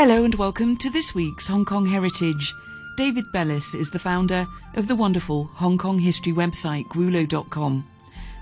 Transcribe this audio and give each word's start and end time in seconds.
Hello 0.00 0.22
and 0.22 0.36
welcome 0.36 0.76
to 0.76 0.90
this 0.90 1.12
week's 1.12 1.48
Hong 1.48 1.64
Kong 1.64 1.84
Heritage. 1.84 2.54
David 2.96 3.32
Bellis 3.32 3.74
is 3.74 3.90
the 3.90 3.98
founder 3.98 4.46
of 4.74 4.86
the 4.86 4.94
wonderful 4.94 5.50
Hong 5.54 5.76
Kong 5.76 5.98
history 5.98 6.32
website 6.32 6.84
gwulo.com. 6.84 7.84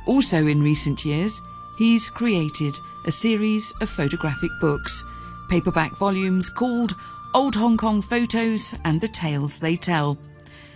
Also 0.07 0.47
in 0.47 0.63
recent 0.63 1.07
years, 1.07 1.41
he's 1.79 2.11
created 2.11 2.75
a 3.07 3.11
series 3.11 3.73
of 3.81 3.89
photographic 3.89 4.51
books, 4.61 5.03
paperback 5.49 5.97
volumes 5.97 6.51
called 6.51 6.95
Old 7.35 7.55
Hong 7.55 7.79
Kong 7.79 8.03
Photos 8.03 8.75
and 8.85 9.01
the 9.01 9.09
Tales 9.09 9.59
They 9.59 9.77
Tell. 9.77 10.19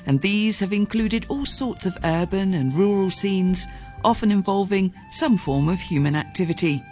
And 0.06 0.19
these 0.23 0.60
have 0.60 0.73
included 0.73 1.27
all 1.28 1.45
sorts 1.45 1.84
of 1.84 1.98
urban 2.05 2.55
and 2.55 2.74
rural 2.74 3.10
scenes, 3.10 3.66
often 4.02 4.33
involving 4.33 4.95
some 5.10 5.37
form 5.37 5.69
of 5.69 5.78
human 5.78 6.16
activity. 6.16 6.83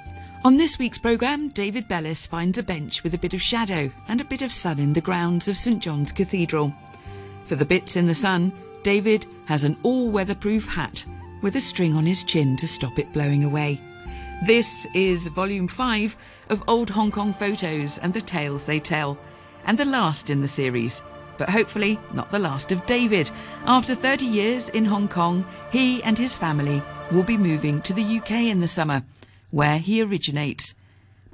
On 0.44 0.56
this 0.56 0.78
week's 0.78 0.98
programme, 0.98 1.48
David 1.48 1.88
Bellis 1.88 2.24
finds 2.24 2.58
a 2.58 2.62
bench 2.62 3.02
with 3.02 3.12
a 3.12 3.18
bit 3.18 3.34
of 3.34 3.42
shadow 3.42 3.90
and 4.06 4.20
a 4.20 4.24
bit 4.24 4.40
of 4.40 4.52
sun 4.52 4.78
in 4.78 4.92
the 4.92 5.00
grounds 5.00 5.48
of 5.48 5.56
St 5.56 5.82
John's 5.82 6.12
Cathedral. 6.12 6.72
For 7.46 7.56
the 7.56 7.64
bits 7.64 7.96
in 7.96 8.06
the 8.06 8.14
sun, 8.14 8.52
David 8.84 9.26
has 9.46 9.64
an 9.64 9.76
all 9.82 10.08
weatherproof 10.08 10.68
hat 10.68 11.04
with 11.42 11.56
a 11.56 11.60
string 11.60 11.96
on 11.96 12.06
his 12.06 12.22
chin 12.22 12.56
to 12.58 12.68
stop 12.68 13.00
it 13.00 13.12
blowing 13.12 13.42
away. 13.42 13.80
This 14.46 14.86
is 14.94 15.26
Volume 15.26 15.66
5 15.66 16.16
of 16.50 16.62
Old 16.68 16.90
Hong 16.90 17.10
Kong 17.10 17.32
Photos 17.32 17.98
and 17.98 18.14
the 18.14 18.20
Tales 18.20 18.64
They 18.64 18.78
Tell, 18.78 19.18
and 19.64 19.76
the 19.76 19.84
last 19.84 20.30
in 20.30 20.40
the 20.40 20.46
series, 20.46 21.02
but 21.36 21.50
hopefully 21.50 21.98
not 22.14 22.30
the 22.30 22.38
last 22.38 22.70
of 22.70 22.86
David. 22.86 23.28
After 23.66 23.96
30 23.96 24.24
years 24.24 24.68
in 24.68 24.84
Hong 24.84 25.08
Kong, 25.08 25.44
he 25.72 26.00
and 26.04 26.16
his 26.16 26.36
family 26.36 26.80
will 27.10 27.24
be 27.24 27.36
moving 27.36 27.82
to 27.82 27.92
the 27.92 28.18
UK 28.18 28.30
in 28.30 28.60
the 28.60 28.68
summer 28.68 29.02
where 29.50 29.78
he 29.78 30.02
originates. 30.02 30.74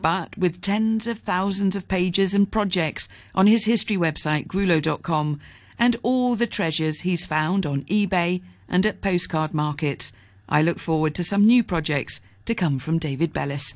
But 0.01 0.37
with 0.37 0.61
tens 0.61 1.07
of 1.07 1.19
thousands 1.21 1.77
of 1.77 1.89
pages 1.89 2.35
and 2.35 2.51
projects 2.51 3.09
on 3.35 3.47
his 3.47 3.65
history 3.65 3.97
website, 3.97 4.47
gwulo.com, 4.49 5.41
and 5.79 5.97
all 6.03 6.35
the 6.35 6.47
treasures 6.47 7.01
he's 7.01 7.27
found 7.27 7.67
on 7.67 7.83
eBay 7.83 8.43
and 8.69 8.85
at 8.87 9.01
postcard 9.01 9.55
markets, 9.55 10.13
I 10.49 10.63
look 10.63 10.79
forward 10.79 11.15
to 11.15 11.25
some 11.25 11.47
new 11.47 11.65
projects 11.65 12.21
to 12.45 12.55
come 12.55 12.79
from 12.79 12.99
David 12.99 13.33
Bellis. 13.33 13.75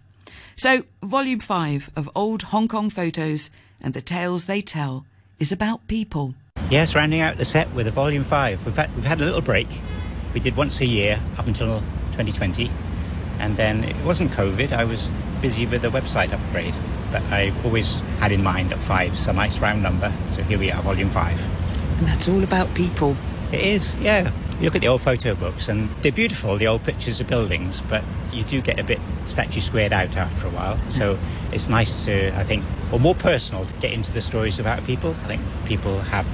So, 0.54 0.84
Volume 1.02 1.40
5 1.40 1.90
of 1.96 2.10
Old 2.14 2.42
Hong 2.42 2.68
Kong 2.68 2.90
Photos 2.90 3.50
and 3.80 3.94
the 3.94 4.02
Tales 4.02 4.46
They 4.46 4.60
Tell 4.60 5.06
is 5.38 5.52
about 5.52 5.86
people. 5.86 6.34
Yes, 6.70 6.94
rounding 6.94 7.20
out 7.20 7.36
the 7.36 7.44
set 7.44 7.72
with 7.72 7.86
a 7.86 7.92
Volume 7.92 8.24
5. 8.24 8.66
We've 8.66 8.76
had, 8.76 8.94
we've 8.96 9.04
had 9.04 9.20
a 9.20 9.24
little 9.24 9.40
break. 9.40 9.68
We 10.34 10.40
did 10.40 10.56
once 10.56 10.80
a 10.80 10.86
year 10.86 11.20
up 11.38 11.46
until 11.46 11.80
2020 12.12 12.70
and 13.38 13.56
then 13.56 13.84
it 13.84 13.96
wasn't 14.04 14.30
COVID, 14.32 14.72
I 14.72 14.84
was 14.84 15.10
busy 15.40 15.66
with 15.66 15.82
the 15.82 15.88
website 15.88 16.32
upgrade. 16.32 16.74
But 17.10 17.22
I've 17.24 17.64
always 17.64 18.00
had 18.18 18.32
in 18.32 18.42
mind 18.42 18.70
that 18.70 18.78
five's 18.78 19.26
a 19.28 19.32
nice 19.32 19.60
round 19.60 19.82
number, 19.82 20.12
so 20.28 20.42
here 20.42 20.58
we 20.58 20.70
are, 20.70 20.82
volume 20.82 21.08
five. 21.08 21.40
And 21.98 22.06
that's 22.06 22.28
all 22.28 22.44
about 22.44 22.72
people. 22.74 23.16
It 23.52 23.60
is, 23.60 23.96
yeah. 23.98 24.30
You 24.58 24.64
look 24.64 24.74
at 24.74 24.82
the 24.82 24.88
old 24.88 25.00
photo 25.00 25.34
books, 25.34 25.68
and 25.68 25.88
they're 26.02 26.12
beautiful, 26.12 26.56
the 26.56 26.66
old 26.66 26.84
pictures 26.84 27.20
of 27.20 27.28
buildings, 27.28 27.80
but 27.80 28.04
you 28.32 28.42
do 28.44 28.60
get 28.60 28.78
a 28.78 28.84
bit 28.84 29.00
statue 29.24 29.60
squared 29.60 29.92
out 29.92 30.16
after 30.16 30.46
a 30.46 30.50
while. 30.50 30.78
So 30.88 31.14
hmm. 31.14 31.54
it's 31.54 31.68
nice 31.68 32.04
to, 32.04 32.36
I 32.36 32.42
think, 32.42 32.64
or 32.92 33.00
more 33.00 33.14
personal 33.14 33.64
to 33.64 33.74
get 33.76 33.92
into 33.92 34.12
the 34.12 34.20
stories 34.20 34.58
about 34.58 34.84
people. 34.84 35.10
I 35.10 35.28
think 35.28 35.42
people 35.64 36.00
have 36.00 36.26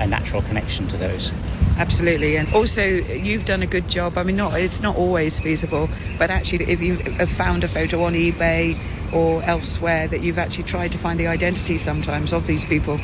a 0.00 0.06
natural 0.06 0.42
connection 0.42 0.86
to 0.88 0.96
those. 0.96 1.32
Absolutely, 1.76 2.36
and 2.36 2.52
also 2.54 2.84
you've 2.84 3.44
done 3.44 3.62
a 3.62 3.66
good 3.66 3.88
job. 3.88 4.16
I 4.16 4.22
mean, 4.22 4.36
not 4.36 4.54
it's 4.54 4.80
not 4.80 4.96
always 4.96 5.40
feasible, 5.40 5.88
but 6.18 6.30
actually, 6.30 6.66
if 6.70 6.80
you 6.80 6.96
have 7.18 7.30
found 7.30 7.64
a 7.64 7.68
photo 7.68 8.04
on 8.04 8.12
eBay 8.14 8.78
or 9.12 9.42
elsewhere, 9.42 10.06
that 10.08 10.20
you've 10.20 10.38
actually 10.38 10.64
tried 10.64 10.92
to 10.92 10.98
find 10.98 11.18
the 11.18 11.26
identity 11.26 11.78
sometimes 11.78 12.32
of 12.32 12.46
these 12.46 12.64
people. 12.64 12.98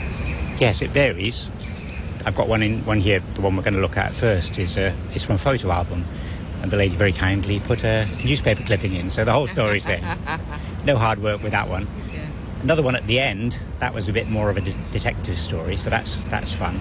Yes, 0.59 0.83
it 0.83 0.91
varies. 0.91 1.51
I've 2.25 2.35
got 2.35 2.49
one 2.49 2.63
in 2.63 2.85
one 2.85 3.01
here. 3.01 3.21
The 3.35 3.41
one 3.41 3.57
we're 3.57 3.63
going 3.63 3.75
to 3.75 3.81
look 3.81 3.97
at 3.97 4.15
first 4.15 4.59
is 4.59 4.79
uh, 4.79 4.95
is 5.15 5.25
from 5.25 5.35
a 5.35 5.39
photo 5.39 5.73
album, 5.73 6.05
and 6.63 6.71
the 6.71 6.77
lady 6.77 6.95
very 6.95 7.13
kindly 7.13 7.59
put 7.59 7.83
a 7.83 8.07
newspaper 8.25 8.63
clipping 8.63 8.95
in, 8.95 9.09
so 9.09 9.25
the 9.25 9.33
whole 9.33 9.49
story's 9.49 9.87
there. 9.87 10.01
no 10.85 10.97
hard 10.97 11.21
work 11.21 11.43
with 11.43 11.53
that 11.53 11.69
one. 11.69 11.89
Yes. 12.13 12.45
Another 12.63 12.83
one 12.83 12.95
at 12.95 13.07
the 13.09 13.19
end 13.19 13.59
that 13.81 13.95
was 13.95 14.09
a 14.09 14.13
bit 14.13 14.29
more 14.29 14.49
of 14.49 14.57
a 14.57 14.61
de- 14.61 14.77
detective 14.93 15.39
story, 15.39 15.77
so 15.77 15.91
that's 15.91 16.25
that's 16.27 16.53
fun. 16.53 16.81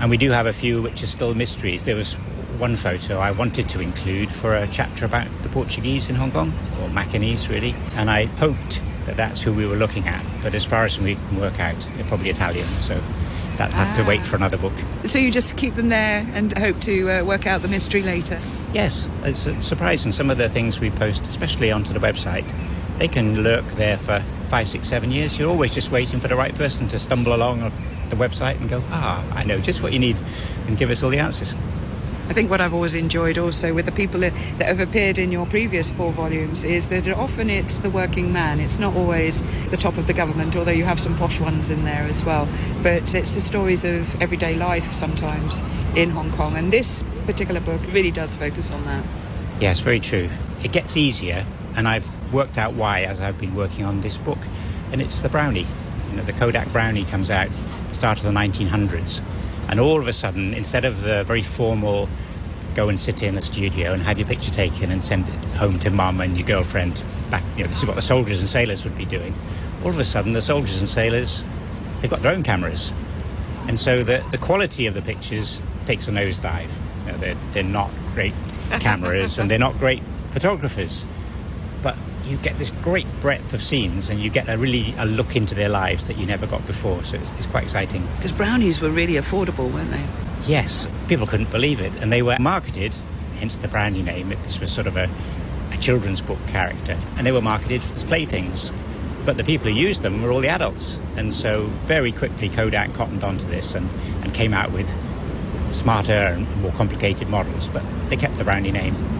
And 0.00 0.10
we 0.10 0.16
do 0.16 0.30
have 0.30 0.46
a 0.46 0.52
few 0.52 0.82
which 0.82 1.02
are 1.02 1.06
still 1.06 1.34
mysteries. 1.34 1.82
There 1.82 1.96
was 1.96 2.14
one 2.58 2.76
photo 2.76 3.18
I 3.18 3.30
wanted 3.30 3.68
to 3.70 3.80
include 3.80 4.30
for 4.30 4.54
a 4.54 4.66
chapter 4.68 5.04
about 5.04 5.28
the 5.42 5.48
Portuguese 5.48 6.10
in 6.10 6.16
Hong 6.16 6.30
Kong, 6.30 6.52
or 6.80 6.88
Macanese 6.88 7.48
really, 7.48 7.74
and 7.94 8.10
I 8.10 8.24
hoped 8.24 8.82
that 9.04 9.16
that's 9.16 9.40
who 9.40 9.54
we 9.54 9.66
were 9.66 9.76
looking 9.76 10.06
at. 10.06 10.24
But 10.42 10.54
as 10.54 10.64
far 10.64 10.84
as 10.84 11.00
we 11.00 11.14
can 11.14 11.40
work 11.40 11.60
out, 11.60 11.78
they're 11.96 12.04
probably 12.06 12.30
Italian, 12.30 12.66
so 12.66 13.00
that 13.58 13.72
have 13.72 13.94
to 13.96 14.04
wait 14.04 14.22
for 14.22 14.36
another 14.36 14.56
book. 14.56 14.72
So 15.04 15.18
you 15.18 15.30
just 15.30 15.56
keep 15.56 15.74
them 15.74 15.88
there 15.88 16.26
and 16.32 16.56
hope 16.56 16.80
to 16.82 17.10
uh, 17.10 17.24
work 17.24 17.46
out 17.46 17.62
the 17.62 17.68
mystery 17.68 18.02
later. 18.02 18.38
Yes, 18.72 19.10
it's 19.24 19.48
surprising. 19.66 20.12
Some 20.12 20.30
of 20.30 20.38
the 20.38 20.48
things 20.48 20.80
we 20.80 20.90
post, 20.90 21.26
especially 21.26 21.72
onto 21.72 21.92
the 21.92 21.98
website, 21.98 22.48
they 22.98 23.08
can 23.08 23.42
lurk 23.42 23.66
there 23.72 23.96
for 23.96 24.20
five, 24.48 24.68
six, 24.68 24.88
seven 24.88 25.10
years. 25.10 25.38
You're 25.38 25.50
always 25.50 25.74
just 25.74 25.90
waiting 25.90 26.20
for 26.20 26.28
the 26.28 26.36
right 26.36 26.54
person 26.54 26.88
to 26.88 26.98
stumble 26.98 27.34
along 27.34 27.62
the 28.10 28.16
website 28.16 28.60
and 28.60 28.68
go, 28.68 28.82
ah, 28.90 29.24
I 29.32 29.44
know 29.44 29.60
just 29.60 29.82
what 29.82 29.92
you 29.92 29.98
need, 29.98 30.18
and 30.66 30.76
give 30.76 30.90
us 30.90 31.02
all 31.02 31.10
the 31.10 31.18
answers. 31.18 31.54
I 32.28 32.34
think 32.34 32.50
what 32.50 32.60
I've 32.60 32.74
always 32.74 32.94
enjoyed 32.94 33.38
also 33.38 33.72
with 33.72 33.86
the 33.86 33.92
people 33.92 34.20
that 34.20 34.34
have 34.60 34.80
appeared 34.80 35.16
in 35.16 35.32
your 35.32 35.46
previous 35.46 35.88
four 35.88 36.12
volumes 36.12 36.62
is 36.62 36.90
that 36.90 37.08
often 37.08 37.48
it's 37.48 37.80
the 37.80 37.88
working 37.88 38.34
man. 38.34 38.60
It's 38.60 38.78
not 38.78 38.94
always 38.94 39.40
the 39.70 39.78
top 39.78 39.96
of 39.96 40.06
the 40.06 40.12
government, 40.12 40.54
although 40.54 40.70
you 40.70 40.84
have 40.84 41.00
some 41.00 41.16
posh 41.16 41.40
ones 41.40 41.70
in 41.70 41.84
there 41.84 42.02
as 42.02 42.26
well. 42.26 42.46
But 42.82 43.14
it's 43.14 43.34
the 43.34 43.40
stories 43.40 43.82
of 43.82 44.20
everyday 44.20 44.56
life 44.56 44.92
sometimes 44.92 45.64
in 45.96 46.10
Hong 46.10 46.30
Kong. 46.30 46.54
And 46.54 46.70
this 46.70 47.02
particular 47.24 47.60
book 47.60 47.80
really 47.92 48.10
does 48.10 48.36
focus 48.36 48.70
on 48.70 48.84
that. 48.84 49.04
Yes, 49.58 49.80
very 49.80 49.98
true. 49.98 50.28
It 50.62 50.70
gets 50.70 50.98
easier, 50.98 51.46
and 51.76 51.88
I've 51.88 52.10
worked 52.30 52.58
out 52.58 52.74
why 52.74 53.04
as 53.04 53.22
I've 53.22 53.38
been 53.38 53.54
working 53.54 53.86
on 53.86 54.02
this 54.02 54.18
book. 54.18 54.38
And 54.92 55.00
it's 55.00 55.22
the 55.22 55.30
brownie. 55.30 55.66
You 56.10 56.16
know, 56.16 56.24
the 56.24 56.34
Kodak 56.34 56.70
brownie 56.72 57.06
comes 57.06 57.30
out 57.30 57.48
start 57.92 58.18
of 58.18 58.24
the 58.24 58.30
1900s. 58.30 59.22
And 59.68 59.80
all 59.80 60.00
of 60.00 60.08
a 60.08 60.12
sudden, 60.12 60.54
instead 60.54 60.84
of 60.84 61.02
the 61.02 61.24
very 61.24 61.42
formal 61.42 62.08
go 62.74 62.88
and 62.88 62.98
sit 62.98 63.22
in 63.22 63.36
a 63.36 63.42
studio 63.42 63.92
and 63.92 64.02
have 64.02 64.18
your 64.18 64.28
picture 64.28 64.52
taken 64.52 64.90
and 64.90 65.02
send 65.02 65.28
it 65.28 65.34
home 65.56 65.78
to 65.80 65.90
mum 65.90 66.20
and 66.20 66.36
your 66.36 66.46
girlfriend 66.46 67.02
back, 67.30 67.42
you 67.56 67.64
know, 67.64 67.68
this 67.68 67.78
is 67.78 67.86
what 67.86 67.96
the 67.96 68.02
soldiers 68.02 68.38
and 68.38 68.48
sailors 68.48 68.84
would 68.84 68.96
be 68.96 69.04
doing. 69.04 69.34
All 69.82 69.90
of 69.90 69.98
a 69.98 70.04
sudden, 70.04 70.32
the 70.32 70.42
soldiers 70.42 70.80
and 70.80 70.88
sailors, 70.88 71.44
they've 72.00 72.10
got 72.10 72.22
their 72.22 72.32
own 72.32 72.42
cameras. 72.42 72.92
And 73.66 73.78
so 73.78 74.02
the, 74.02 74.24
the 74.30 74.38
quality 74.38 74.86
of 74.86 74.94
the 74.94 75.02
pictures 75.02 75.60
takes 75.86 76.08
a 76.08 76.12
nosedive. 76.12 76.70
You 77.04 77.12
know, 77.12 77.18
they're, 77.18 77.36
they're 77.52 77.62
not 77.62 77.92
great 78.14 78.34
cameras 78.80 79.38
and 79.38 79.50
they're 79.50 79.58
not 79.58 79.78
great 79.78 80.02
photographers. 80.30 81.04
You 82.28 82.36
get 82.36 82.58
this 82.58 82.70
great 82.82 83.06
breadth 83.22 83.54
of 83.54 83.62
scenes 83.62 84.10
and 84.10 84.20
you 84.20 84.28
get 84.28 84.50
a 84.50 84.58
really 84.58 84.94
a 84.98 85.06
look 85.06 85.34
into 85.34 85.54
their 85.54 85.70
lives 85.70 86.08
that 86.08 86.18
you 86.18 86.26
never 86.26 86.46
got 86.46 86.66
before. 86.66 87.02
So 87.02 87.18
it's 87.38 87.46
quite 87.46 87.62
exciting. 87.62 88.06
Because 88.16 88.32
brownies 88.32 88.82
were 88.82 88.90
really 88.90 89.14
affordable, 89.14 89.72
weren't 89.72 89.90
they? 89.90 90.06
Yes, 90.46 90.86
people 91.08 91.26
couldn't 91.26 91.50
believe 91.50 91.80
it. 91.80 91.92
And 92.00 92.12
they 92.12 92.20
were 92.20 92.36
marketed, 92.38 92.94
hence 93.38 93.58
the 93.58 93.68
brownie 93.68 94.02
name. 94.02 94.28
This 94.42 94.60
was 94.60 94.70
sort 94.70 94.86
of 94.86 94.98
a, 94.98 95.08
a 95.72 95.76
children's 95.78 96.20
book 96.20 96.38
character. 96.48 96.98
And 97.16 97.26
they 97.26 97.32
were 97.32 97.40
marketed 97.40 97.82
as 97.94 98.04
playthings. 98.04 98.72
But 99.24 99.38
the 99.38 99.44
people 99.44 99.68
who 99.68 99.74
used 99.74 100.02
them 100.02 100.22
were 100.22 100.30
all 100.30 100.40
the 100.40 100.48
adults. 100.48 101.00
And 101.16 101.32
so 101.32 101.66
very 101.86 102.12
quickly 102.12 102.50
Kodak 102.50 102.92
cottoned 102.92 103.24
onto 103.24 103.46
this 103.46 103.74
and, 103.74 103.88
and 104.22 104.34
came 104.34 104.52
out 104.52 104.70
with 104.70 104.94
smarter 105.72 106.12
and 106.12 106.46
more 106.60 106.72
complicated 106.72 107.28
models. 107.28 107.68
But 107.70 107.84
they 108.10 108.16
kept 108.16 108.34
the 108.34 108.44
brownie 108.44 108.70
name 108.70 109.17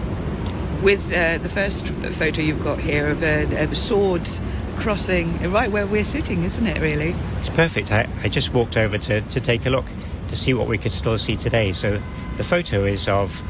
with 0.81 1.11
uh, 1.13 1.37
the 1.39 1.49
first 1.49 1.87
photo 1.87 2.41
you've 2.41 2.63
got 2.63 2.79
here 2.79 3.09
of 3.09 3.21
uh, 3.21 3.25
uh, 3.25 3.65
the 3.65 3.75
swords 3.75 4.41
crossing 4.77 5.51
right 5.51 5.71
where 5.71 5.85
we're 5.85 6.05
sitting, 6.05 6.43
isn't 6.43 6.65
it, 6.65 6.79
really? 6.79 7.13
It's 7.37 7.49
perfect. 7.49 7.91
I, 7.91 8.07
I 8.23 8.29
just 8.29 8.53
walked 8.53 8.77
over 8.77 8.97
to, 8.97 9.21
to 9.21 9.41
take 9.41 9.65
a 9.65 9.69
look 9.69 9.85
to 10.29 10.35
see 10.35 10.53
what 10.53 10.67
we 10.67 10.77
could 10.77 10.91
still 10.91 11.17
see 11.17 11.35
today. 11.35 11.73
So 11.73 12.01
the 12.37 12.43
photo 12.43 12.85
is 12.85 13.07
of 13.07 13.41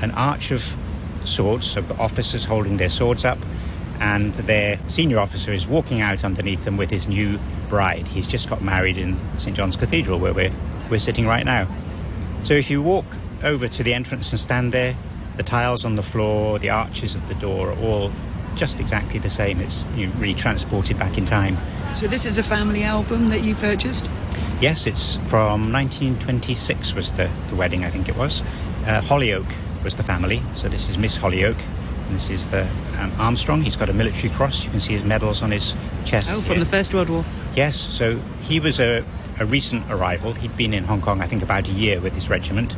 an 0.00 0.12
arch 0.12 0.52
of 0.52 0.76
swords, 1.24 1.66
so 1.66 1.84
officers 1.98 2.44
holding 2.44 2.76
their 2.76 2.88
swords 2.88 3.24
up, 3.24 3.38
and 3.98 4.32
their 4.34 4.78
senior 4.86 5.18
officer 5.18 5.52
is 5.52 5.66
walking 5.66 6.00
out 6.00 6.22
underneath 6.22 6.64
them 6.64 6.76
with 6.76 6.90
his 6.90 7.08
new 7.08 7.40
bride. 7.68 8.06
He's 8.06 8.26
just 8.26 8.48
got 8.48 8.62
married 8.62 8.98
in 8.98 9.18
St 9.38 9.56
John's 9.56 9.76
Cathedral, 9.76 10.20
where 10.20 10.34
we're, 10.34 10.52
we're 10.88 11.00
sitting 11.00 11.26
right 11.26 11.44
now. 11.44 11.66
So 12.42 12.54
if 12.54 12.70
you 12.70 12.82
walk 12.82 13.06
over 13.42 13.66
to 13.66 13.82
the 13.82 13.92
entrance 13.94 14.30
and 14.30 14.38
stand 14.38 14.72
there, 14.72 14.96
the 15.36 15.42
tiles 15.42 15.84
on 15.84 15.96
the 15.96 16.02
floor, 16.02 16.58
the 16.58 16.70
arches 16.70 17.14
of 17.14 17.26
the 17.28 17.34
door 17.34 17.70
are 17.70 17.78
all 17.78 18.12
just 18.54 18.80
exactly 18.80 19.18
the 19.18 19.30
same. 19.30 19.60
It's 19.60 19.84
you 19.94 20.08
really 20.16 20.34
transported 20.34 20.98
back 20.98 21.18
in 21.18 21.24
time. 21.24 21.56
So 21.94 22.06
this 22.06 22.26
is 22.26 22.38
a 22.38 22.42
family 22.42 22.82
album 22.82 23.28
that 23.28 23.42
you 23.42 23.54
purchased? 23.54 24.08
Yes, 24.60 24.86
it's 24.86 25.16
from 25.28 25.72
1926 25.72 26.94
was 26.94 27.12
the, 27.12 27.30
the 27.48 27.54
wedding, 27.54 27.84
I 27.84 27.90
think 27.90 28.08
it 28.08 28.16
was. 28.16 28.40
Uh, 28.86 29.02
Hollyoake 29.02 29.52
was 29.84 29.96
the 29.96 30.02
family, 30.02 30.42
so 30.54 30.68
this 30.68 30.88
is 30.88 30.98
Miss 30.98 31.18
Hollyoak. 31.18 31.58
And 32.06 32.14
this 32.14 32.30
is 32.30 32.50
the 32.50 32.66
um, 32.98 33.12
Armstrong. 33.18 33.62
He's 33.62 33.76
got 33.76 33.90
a 33.90 33.92
military 33.92 34.32
cross. 34.32 34.64
You 34.64 34.70
can 34.70 34.80
see 34.80 34.92
his 34.92 35.04
medals 35.04 35.42
on 35.42 35.50
his 35.50 35.74
chest. 36.04 36.30
Oh, 36.30 36.40
from 36.40 36.56
here. 36.56 36.64
the 36.64 36.70
First 36.70 36.94
World 36.94 37.08
War. 37.08 37.24
Yes, 37.54 37.76
so 37.76 38.18
he 38.42 38.60
was 38.60 38.78
a, 38.78 39.04
a 39.40 39.46
recent 39.46 39.90
arrival. 39.90 40.32
He'd 40.34 40.56
been 40.56 40.72
in 40.72 40.84
Hong 40.84 41.00
Kong, 41.00 41.20
I 41.20 41.26
think, 41.26 41.42
about 41.42 41.68
a 41.68 41.72
year 41.72 42.00
with 42.00 42.12
his 42.12 42.30
regiment. 42.30 42.76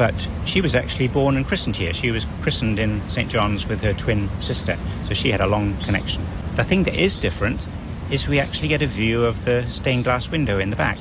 But 0.00 0.26
she 0.46 0.62
was 0.62 0.74
actually 0.74 1.08
born 1.08 1.36
and 1.36 1.46
christened 1.46 1.76
here. 1.76 1.92
She 1.92 2.10
was 2.10 2.26
christened 2.40 2.78
in 2.78 3.06
St. 3.10 3.30
John's 3.30 3.68
with 3.68 3.82
her 3.82 3.92
twin 3.92 4.30
sister, 4.40 4.78
so 5.06 5.12
she 5.12 5.30
had 5.30 5.42
a 5.42 5.46
long 5.46 5.76
connection. 5.82 6.26
The 6.56 6.64
thing 6.64 6.84
that 6.84 6.94
is 6.94 7.18
different 7.18 7.66
is 8.10 8.26
we 8.26 8.38
actually 8.38 8.68
get 8.68 8.80
a 8.80 8.86
view 8.86 9.26
of 9.26 9.44
the 9.44 9.68
stained 9.68 10.04
glass 10.04 10.30
window 10.30 10.58
in 10.58 10.70
the 10.70 10.76
back. 10.76 10.96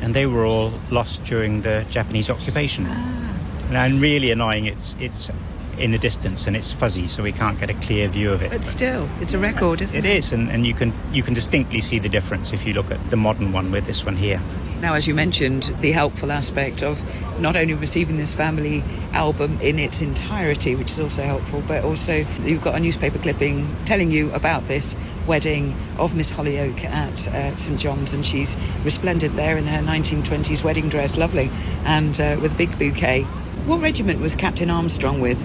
And 0.00 0.14
they 0.14 0.24
were 0.24 0.46
all 0.46 0.72
lost 0.90 1.22
during 1.24 1.60
the 1.60 1.84
Japanese 1.90 2.30
occupation. 2.30 2.86
Ah. 2.88 3.36
And 3.72 4.00
really 4.00 4.30
annoying, 4.30 4.64
it's, 4.64 4.96
it's 4.98 5.30
in 5.76 5.90
the 5.90 5.98
distance 5.98 6.46
and 6.46 6.56
it's 6.56 6.72
fuzzy, 6.72 7.08
so 7.08 7.22
we 7.22 7.32
can't 7.32 7.60
get 7.60 7.68
a 7.68 7.74
clear 7.74 8.08
view 8.08 8.32
of 8.32 8.40
it. 8.40 8.52
But 8.52 8.64
still, 8.64 9.06
it's 9.20 9.34
a 9.34 9.38
record, 9.38 9.82
isn't 9.82 10.02
it? 10.02 10.08
It 10.08 10.16
is, 10.16 10.32
and, 10.32 10.50
and 10.50 10.66
you 10.66 10.72
can 10.72 10.94
you 11.12 11.22
can 11.22 11.34
distinctly 11.34 11.82
see 11.82 11.98
the 11.98 12.08
difference 12.08 12.54
if 12.54 12.66
you 12.66 12.72
look 12.72 12.90
at 12.90 13.10
the 13.10 13.16
modern 13.16 13.52
one 13.52 13.70
with 13.70 13.84
this 13.84 14.02
one 14.02 14.16
here. 14.16 14.40
Now, 14.80 14.94
as 14.94 15.06
you 15.06 15.14
mentioned, 15.14 15.64
the 15.80 15.92
helpful 15.92 16.32
aspect 16.32 16.82
of 16.82 16.98
not 17.38 17.54
only 17.54 17.74
receiving 17.74 18.16
this 18.16 18.32
family 18.32 18.82
album 19.12 19.58
in 19.60 19.78
its 19.78 20.00
entirety, 20.00 20.74
which 20.74 20.90
is 20.90 20.98
also 20.98 21.22
helpful, 21.22 21.62
but 21.66 21.84
also 21.84 22.24
you've 22.44 22.62
got 22.62 22.74
a 22.76 22.80
newspaper 22.80 23.18
clipping 23.18 23.76
telling 23.84 24.10
you 24.10 24.32
about 24.32 24.68
this 24.68 24.96
wedding 25.26 25.76
of 25.98 26.14
Miss 26.14 26.32
Hollyoake 26.32 26.84
at 26.84 27.28
uh, 27.28 27.54
St 27.56 27.78
John's, 27.78 28.14
and 28.14 28.24
she's 28.24 28.56
resplendent 28.82 29.36
there 29.36 29.58
in 29.58 29.66
her 29.66 29.80
1920s 29.82 30.64
wedding 30.64 30.88
dress, 30.88 31.18
lovely, 31.18 31.50
and 31.84 32.18
uh, 32.18 32.38
with 32.40 32.52
a 32.52 32.56
big 32.56 32.78
bouquet. 32.78 33.24
What 33.66 33.82
regiment 33.82 34.20
was 34.20 34.34
Captain 34.34 34.70
Armstrong 34.70 35.20
with? 35.20 35.40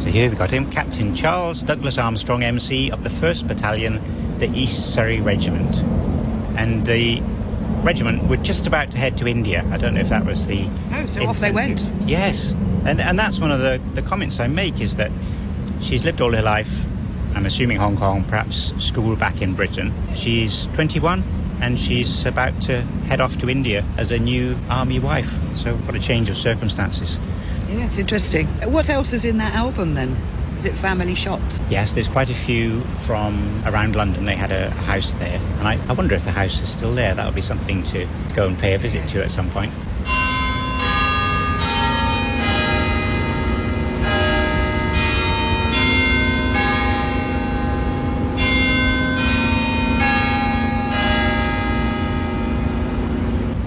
So 0.00 0.08
here 0.08 0.30
we 0.30 0.36
got 0.36 0.50
him, 0.50 0.70
Captain 0.70 1.14
Charles 1.14 1.62
Douglas 1.62 1.98
Armstrong, 1.98 2.42
MC 2.42 2.90
of 2.90 3.02
the 3.02 3.10
1st 3.10 3.48
Battalion, 3.48 4.38
the 4.38 4.48
East 4.48 4.94
Surrey 4.94 5.20
Regiment. 5.20 5.82
And 6.58 6.86
the 6.86 7.22
regiment 7.86 8.28
were 8.28 8.36
just 8.36 8.66
about 8.66 8.90
to 8.90 8.98
head 8.98 9.16
to 9.18 9.28
India. 9.28 9.64
I 9.70 9.76
don't 9.76 9.94
know 9.94 10.00
if 10.00 10.08
that 10.08 10.26
was 10.26 10.48
the. 10.48 10.68
Oh, 10.92 11.06
so 11.06 11.24
off 11.26 11.38
they 11.38 11.52
went. 11.52 11.88
Yes. 12.04 12.50
And, 12.84 13.00
and 13.00 13.16
that's 13.18 13.38
one 13.38 13.52
of 13.52 13.60
the, 13.60 13.80
the 13.94 14.02
comments 14.02 14.40
I 14.40 14.48
make 14.48 14.80
is 14.80 14.96
that 14.96 15.12
she's 15.80 16.04
lived 16.04 16.20
all 16.20 16.32
her 16.32 16.42
life, 16.42 16.86
I'm 17.34 17.46
assuming 17.46 17.78
Hong 17.78 17.96
Kong, 17.96 18.24
perhaps 18.24 18.74
school 18.84 19.14
back 19.14 19.40
in 19.40 19.54
Britain. 19.54 19.94
She's 20.16 20.66
21 20.68 21.22
and 21.60 21.78
she's 21.78 22.26
about 22.26 22.60
to 22.62 22.82
head 23.08 23.20
off 23.20 23.38
to 23.38 23.48
India 23.48 23.84
as 23.96 24.10
a 24.10 24.18
new 24.18 24.58
army 24.68 24.98
wife. 24.98 25.38
So, 25.54 25.76
what 25.76 25.94
a 25.94 26.00
change 26.00 26.28
of 26.28 26.36
circumstances. 26.36 27.18
Yes, 27.68 27.98
interesting. 27.98 28.46
What 28.72 28.90
else 28.90 29.12
is 29.12 29.24
in 29.24 29.38
that 29.38 29.54
album 29.54 29.94
then? 29.94 30.16
Is 30.58 30.64
it 30.64 30.74
family 30.74 31.14
shots? 31.14 31.62
Yes, 31.68 31.94
there's 31.94 32.08
quite 32.08 32.30
a 32.30 32.34
few 32.34 32.80
from 33.04 33.62
around 33.66 33.94
London. 33.94 34.24
They 34.24 34.36
had 34.36 34.52
a 34.52 34.70
house 34.70 35.12
there. 35.14 35.38
And 35.58 35.68
I, 35.68 35.78
I 35.88 35.92
wonder 35.92 36.14
if 36.14 36.24
the 36.24 36.30
house 36.30 36.62
is 36.62 36.70
still 36.70 36.94
there. 36.94 37.14
That 37.14 37.26
would 37.26 37.34
be 37.34 37.42
something 37.42 37.82
to 37.84 38.08
go 38.34 38.46
and 38.46 38.58
pay 38.58 38.74
a 38.74 38.78
visit 38.78 39.00
yes. 39.00 39.12
to 39.12 39.24
at 39.24 39.30
some 39.30 39.50
point. 39.50 39.72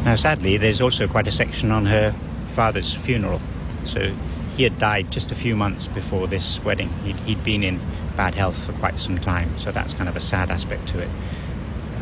Now, 0.06 0.16
sadly, 0.16 0.58
there's 0.58 0.82
also 0.82 1.08
quite 1.08 1.28
a 1.28 1.32
section 1.32 1.72
on 1.72 1.86
her 1.86 2.14
father's 2.48 2.92
funeral. 2.92 3.40
So 3.86 4.12
he 4.60 4.66
had 4.66 4.78
died 4.78 5.10
just 5.10 5.32
a 5.32 5.36
few 5.36 5.56
months 5.56 5.88
before 5.88 6.28
this 6.28 6.62
wedding. 6.66 6.90
He'd, 7.06 7.16
he'd 7.20 7.44
been 7.46 7.64
in 7.64 7.80
bad 8.18 8.36
health 8.36 8.66
for 8.66 8.74
quite 8.74 9.00
some 9.00 9.18
time, 9.18 9.58
so 9.58 9.72
that's 9.72 9.94
kind 9.94 10.10
of 10.10 10.18
a 10.18 10.20
sad 10.20 10.52
aspect 10.52 10.86
to 10.90 11.00
it. 11.00 11.08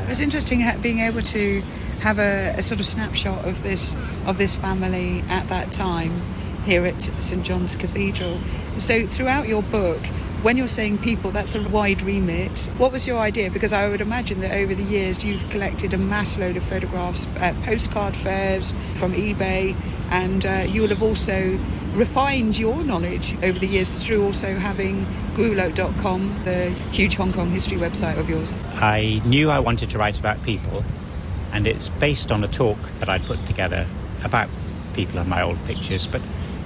It 0.02 0.10
was 0.10 0.22
interesting 0.22 0.64
being 0.82 0.98
able 0.98 1.22
to 1.22 1.62
have 2.00 2.18
a, 2.18 2.56
a, 2.58 2.64
sort 2.64 2.80
of 2.80 2.88
snapshot 2.88 3.46
of 3.46 3.62
this 3.62 3.96
of 4.26 4.40
this 4.40 4.56
family 4.56 5.24
at 5.30 5.48
that 5.50 5.72
time 5.72 6.20
here 6.66 6.84
at 6.88 7.00
St 7.22 7.46
John's 7.46 7.76
Cathedral. 7.76 8.40
So 8.80 9.06
throughout 9.06 9.48
your 9.48 9.62
book, 9.62 10.04
when 10.42 10.58
you're 10.58 10.68
saying 10.68 10.98
people, 10.98 11.30
that's 11.30 11.54
a 11.54 11.62
wide 11.70 12.02
remit. 12.02 12.72
What 12.78 12.92
was 12.92 13.08
your 13.08 13.20
idea? 13.20 13.52
Because 13.52 13.72
I 13.72 13.88
would 13.88 14.02
imagine 14.02 14.40
that 14.40 14.54
over 14.54 14.74
the 14.74 14.84
years 14.84 15.24
you've 15.24 15.48
collected 15.50 15.94
a 15.94 15.98
mass 16.00 16.40
load 16.40 16.58
of 16.58 16.64
photographs, 16.64 17.28
uh, 17.40 17.54
postcard 17.64 18.16
fairs 18.16 18.74
from 18.96 19.14
eBay, 19.14 19.76
and 20.10 20.44
uh, 20.44 20.66
you 20.68 20.82
will 20.82 20.90
have 20.90 21.04
also 21.04 21.60
refined 21.98 22.60
your 22.60 22.84
knowledge 22.84 23.36
over 23.44 23.58
the 23.58 23.66
years 23.66 23.90
through 23.90 24.24
also 24.24 24.54
having 24.56 25.04
Gwulo.com, 25.34 26.38
the 26.46 26.70
huge 26.92 27.16
Hong 27.16 27.34
Kong 27.34 27.50
history 27.50 27.78
website 27.78 28.20
of 28.20 28.30
yours. 28.30 28.56
I 28.76 29.20
knew 29.26 29.50
I 29.50 29.60
wanted 29.60 29.90
to 29.90 29.98
write 29.98 30.20
about 30.20 30.42
people, 30.44 30.86
and 31.52 31.68
it's 31.68 31.90
based 31.90 32.32
on 32.32 32.44
a 32.44 32.48
talk 32.48 32.78
that 33.00 33.10
I'd 33.10 33.26
put 33.26 33.44
together 33.48 33.88
about 34.24 34.48
people 34.94 35.18
and 35.18 35.28
my 35.28 35.42
old 35.42 35.58
pictures. 35.66 36.06
But 36.06 36.22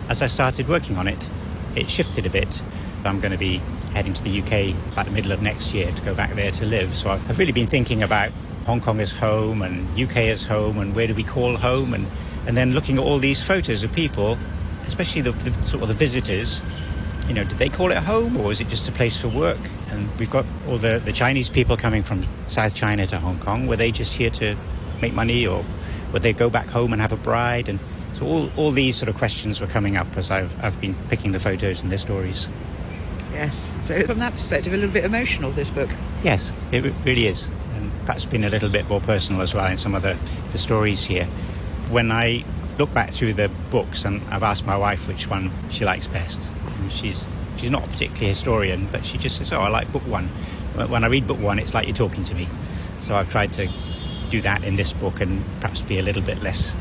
as 0.10 0.22
I 0.22 0.28
started 0.28 0.68
working 0.68 0.98
on 0.98 1.08
it, 1.08 1.30
it 1.76 1.90
shifted 1.90 2.26
a 2.26 2.30
bit. 2.30 2.62
I'm 3.06 3.22
going 3.22 3.32
to 3.32 3.38
be 3.38 3.62
heading 3.94 4.14
to 4.14 4.24
the 4.24 4.42
UK 4.42 4.76
about 4.92 5.06
the 5.06 5.12
middle 5.12 5.32
of 5.32 5.42
next 5.42 5.74
year 5.74 5.92
to 5.92 6.02
go 6.04 6.14
back 6.14 6.34
there 6.36 6.52
to 6.52 6.66
live. 6.66 6.94
So 6.94 7.10
I've 7.10 7.40
really 7.40 7.54
been 7.54 7.68
thinking 7.68 8.04
about 8.04 8.32
Hong 8.66 8.82
Kong 8.82 9.00
as 9.00 9.14
home 9.14 9.62
and 9.62 9.88
UK 9.98 10.18
as 10.18 10.46
home 10.46 10.78
and 10.78 10.94
where 10.94 11.08
do 11.08 11.16
we 11.16 11.24
call 11.24 11.56
home 11.56 11.94
and, 11.94 12.06
and 12.46 12.56
then 12.58 12.74
looking 12.74 12.98
at 12.98 13.04
all 13.04 13.18
these 13.18 13.42
photos 13.42 13.84
of 13.84 13.92
people, 13.94 14.38
especially 14.92 15.22
the, 15.22 15.32
the 15.32 15.64
sort 15.64 15.82
of 15.82 15.88
the 15.88 15.96
visitors. 15.96 16.62
You 17.28 17.34
know, 17.34 17.46
did 17.46 17.58
they 17.60 17.70
call 17.70 17.92
it 17.92 17.98
home 17.98 18.36
or 18.36 18.52
is 18.52 18.60
it 18.60 18.68
just 18.68 18.90
a 18.90 18.92
place 18.92 19.20
for 19.20 19.30
work? 19.30 19.60
And 19.90 20.10
we've 20.20 20.30
got 20.30 20.46
all 20.68 20.78
the, 20.78 21.02
the 21.04 21.14
Chinese 21.14 21.50
people 21.50 21.78
coming 21.78 22.04
from 22.04 22.26
South 22.48 22.76
China 22.76 23.08
to 23.08 23.18
Hong 23.18 23.40
Kong. 23.40 23.68
Were 23.68 23.78
they 23.78 23.92
just 23.92 24.14
here 24.14 24.30
to 24.32 24.58
make 25.02 25.14
money 25.14 25.48
or 25.48 25.64
would 26.12 26.24
they 26.24 26.34
go 26.34 26.50
back 26.50 26.68
home 26.68 26.92
and 26.92 27.02
have 27.02 27.14
a 27.14 27.18
bride? 27.18 27.70
And 27.70 27.80
so 28.14 28.26
all, 28.26 28.52
all 28.58 28.72
these 28.72 28.98
sort 28.98 29.08
of 29.08 29.16
questions 29.16 29.62
were 29.62 29.68
coming 29.68 29.96
up 29.96 30.18
as 30.18 30.30
I've, 30.30 30.62
I've 30.62 30.80
been 30.82 30.96
picking 31.08 31.32
the 31.32 31.40
photos 31.40 31.82
and 31.82 31.90
their 31.90 32.00
stories. 32.00 32.50
Yes. 33.32 33.74
So 33.80 34.02
from 34.02 34.20
that 34.20 34.34
perspective, 34.34 34.74
a 34.74 34.76
little 34.76 34.94
bit 34.94 35.06
emotional, 35.06 35.52
this 35.52 35.70
book. 35.70 35.90
Yes, 36.22 36.54
it 36.74 36.82
really 37.06 37.28
is. 37.28 37.50
And 37.76 37.94
perhaps 38.06 38.26
been 38.26 38.44
a 38.44 38.50
little 38.50 38.70
bit 38.70 38.90
more 38.90 39.00
personal 39.00 39.42
as 39.42 39.54
well 39.54 39.68
in 39.68 39.78
some 39.78 39.96
of 39.96 40.02
the, 40.02 40.18
the 40.52 40.58
stories 40.58 41.06
here. 41.06 41.26
When 41.90 42.12
I 42.12 42.44
look 42.78 42.94
back 42.94 43.12
through 43.12 43.34
the 43.34 43.50
books, 43.70 44.06
and 44.06 44.22
I've 44.30 44.44
asked 44.44 44.66
my 44.66 44.78
wife 44.78 45.08
which 45.08 45.30
one 45.30 45.52
she 45.70 45.86
likes 45.86 46.08
best. 46.08 46.52
And 46.80 46.92
she's 46.92 47.28
she's 47.58 47.72
not 47.72 47.86
a 47.86 47.88
particularly 47.88 48.30
historian, 48.30 48.88
but 48.92 49.06
she 49.06 49.18
just 49.18 49.38
says, 49.38 49.52
"Oh, 49.52 49.62
I 49.62 49.70
like 49.70 49.92
book 49.92 50.06
one." 50.08 50.28
When 50.88 51.04
I 51.04 51.08
read 51.08 51.28
book 51.28 51.40
one, 51.40 51.60
it's 51.60 51.74
like 51.74 51.88
you're 51.88 51.96
talking 51.96 52.24
to 52.24 52.36
me. 52.36 52.48
So 53.00 53.16
I've 53.16 53.30
tried 53.30 53.52
to 53.54 53.70
do 54.30 54.42
that 54.42 54.64
in 54.64 54.78
this 54.78 54.94
book 54.94 55.20
and 55.20 55.44
perhaps 55.60 55.82
be 55.82 56.00
a 56.00 56.02
little 56.02 56.22
bit 56.22 56.42
less 56.42 56.78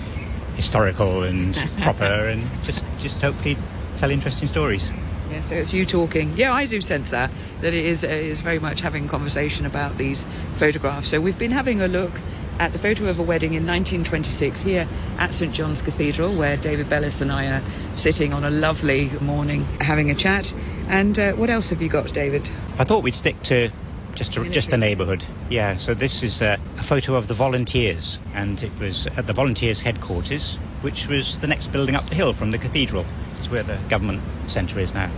historical 0.54 1.24
and 1.24 1.54
proper, 1.80 2.04
and 2.04 2.48
just 2.64 2.84
just 2.98 3.20
hopefully 3.20 3.56
tell 3.96 4.10
interesting 4.10 4.48
stories. 4.48 4.92
Yeah, 5.30 5.42
so 5.42 5.54
it's 5.54 5.72
you 5.72 5.86
talking. 5.86 6.36
Yeah, 6.36 6.52
I 6.52 6.66
do 6.66 6.80
sense 6.80 7.10
that 7.10 7.30
that 7.60 7.72
it 7.72 7.84
is 7.84 8.02
is 8.04 8.40
very 8.40 8.58
much 8.58 8.80
having 8.80 9.06
conversation 9.08 9.66
about 9.66 9.96
these 9.96 10.24
photographs. 10.54 11.08
So 11.08 11.20
we've 11.20 11.38
been 11.38 11.52
having 11.52 11.80
a 11.80 11.88
look 11.88 12.20
at 12.60 12.72
the 12.72 12.78
photo 12.78 13.06
of 13.06 13.18
a 13.18 13.22
wedding 13.22 13.54
in 13.54 13.66
1926 13.66 14.60
here 14.62 14.86
at 15.18 15.32
St 15.32 15.52
John's 15.52 15.80
Cathedral, 15.80 16.34
where 16.34 16.58
David 16.58 16.90
Bellis 16.90 17.22
and 17.22 17.32
I 17.32 17.46
are 17.46 17.62
sitting 17.94 18.34
on 18.34 18.44
a 18.44 18.50
lovely 18.50 19.08
morning 19.22 19.64
having 19.80 20.10
a 20.10 20.14
chat. 20.14 20.54
And 20.86 21.18
uh, 21.18 21.32
what 21.32 21.48
else 21.48 21.70
have 21.70 21.80
you 21.80 21.88
got, 21.88 22.12
David? 22.12 22.50
I 22.78 22.84
thought 22.84 23.02
we'd 23.02 23.14
stick 23.14 23.42
to 23.44 23.70
just 24.14 24.34
to, 24.34 24.46
just 24.50 24.70
the 24.70 24.76
neighbourhood. 24.76 25.24
Yeah. 25.48 25.78
So 25.78 25.94
this 25.94 26.22
is 26.22 26.42
a, 26.42 26.60
a 26.76 26.82
photo 26.82 27.14
of 27.14 27.28
the 27.28 27.34
volunteers, 27.34 28.20
and 28.34 28.62
it 28.62 28.78
was 28.78 29.06
at 29.06 29.26
the 29.26 29.32
volunteers' 29.32 29.80
headquarters, 29.80 30.56
which 30.82 31.08
was 31.08 31.40
the 31.40 31.46
next 31.46 31.68
building 31.68 31.94
up 31.94 32.10
the 32.10 32.14
hill 32.14 32.34
from 32.34 32.50
the 32.50 32.58
cathedral. 32.58 33.06
It's 33.38 33.50
where 33.50 33.62
the 33.62 33.78
government 33.88 34.20
centre 34.48 34.78
is 34.78 34.92
now. 34.92 35.10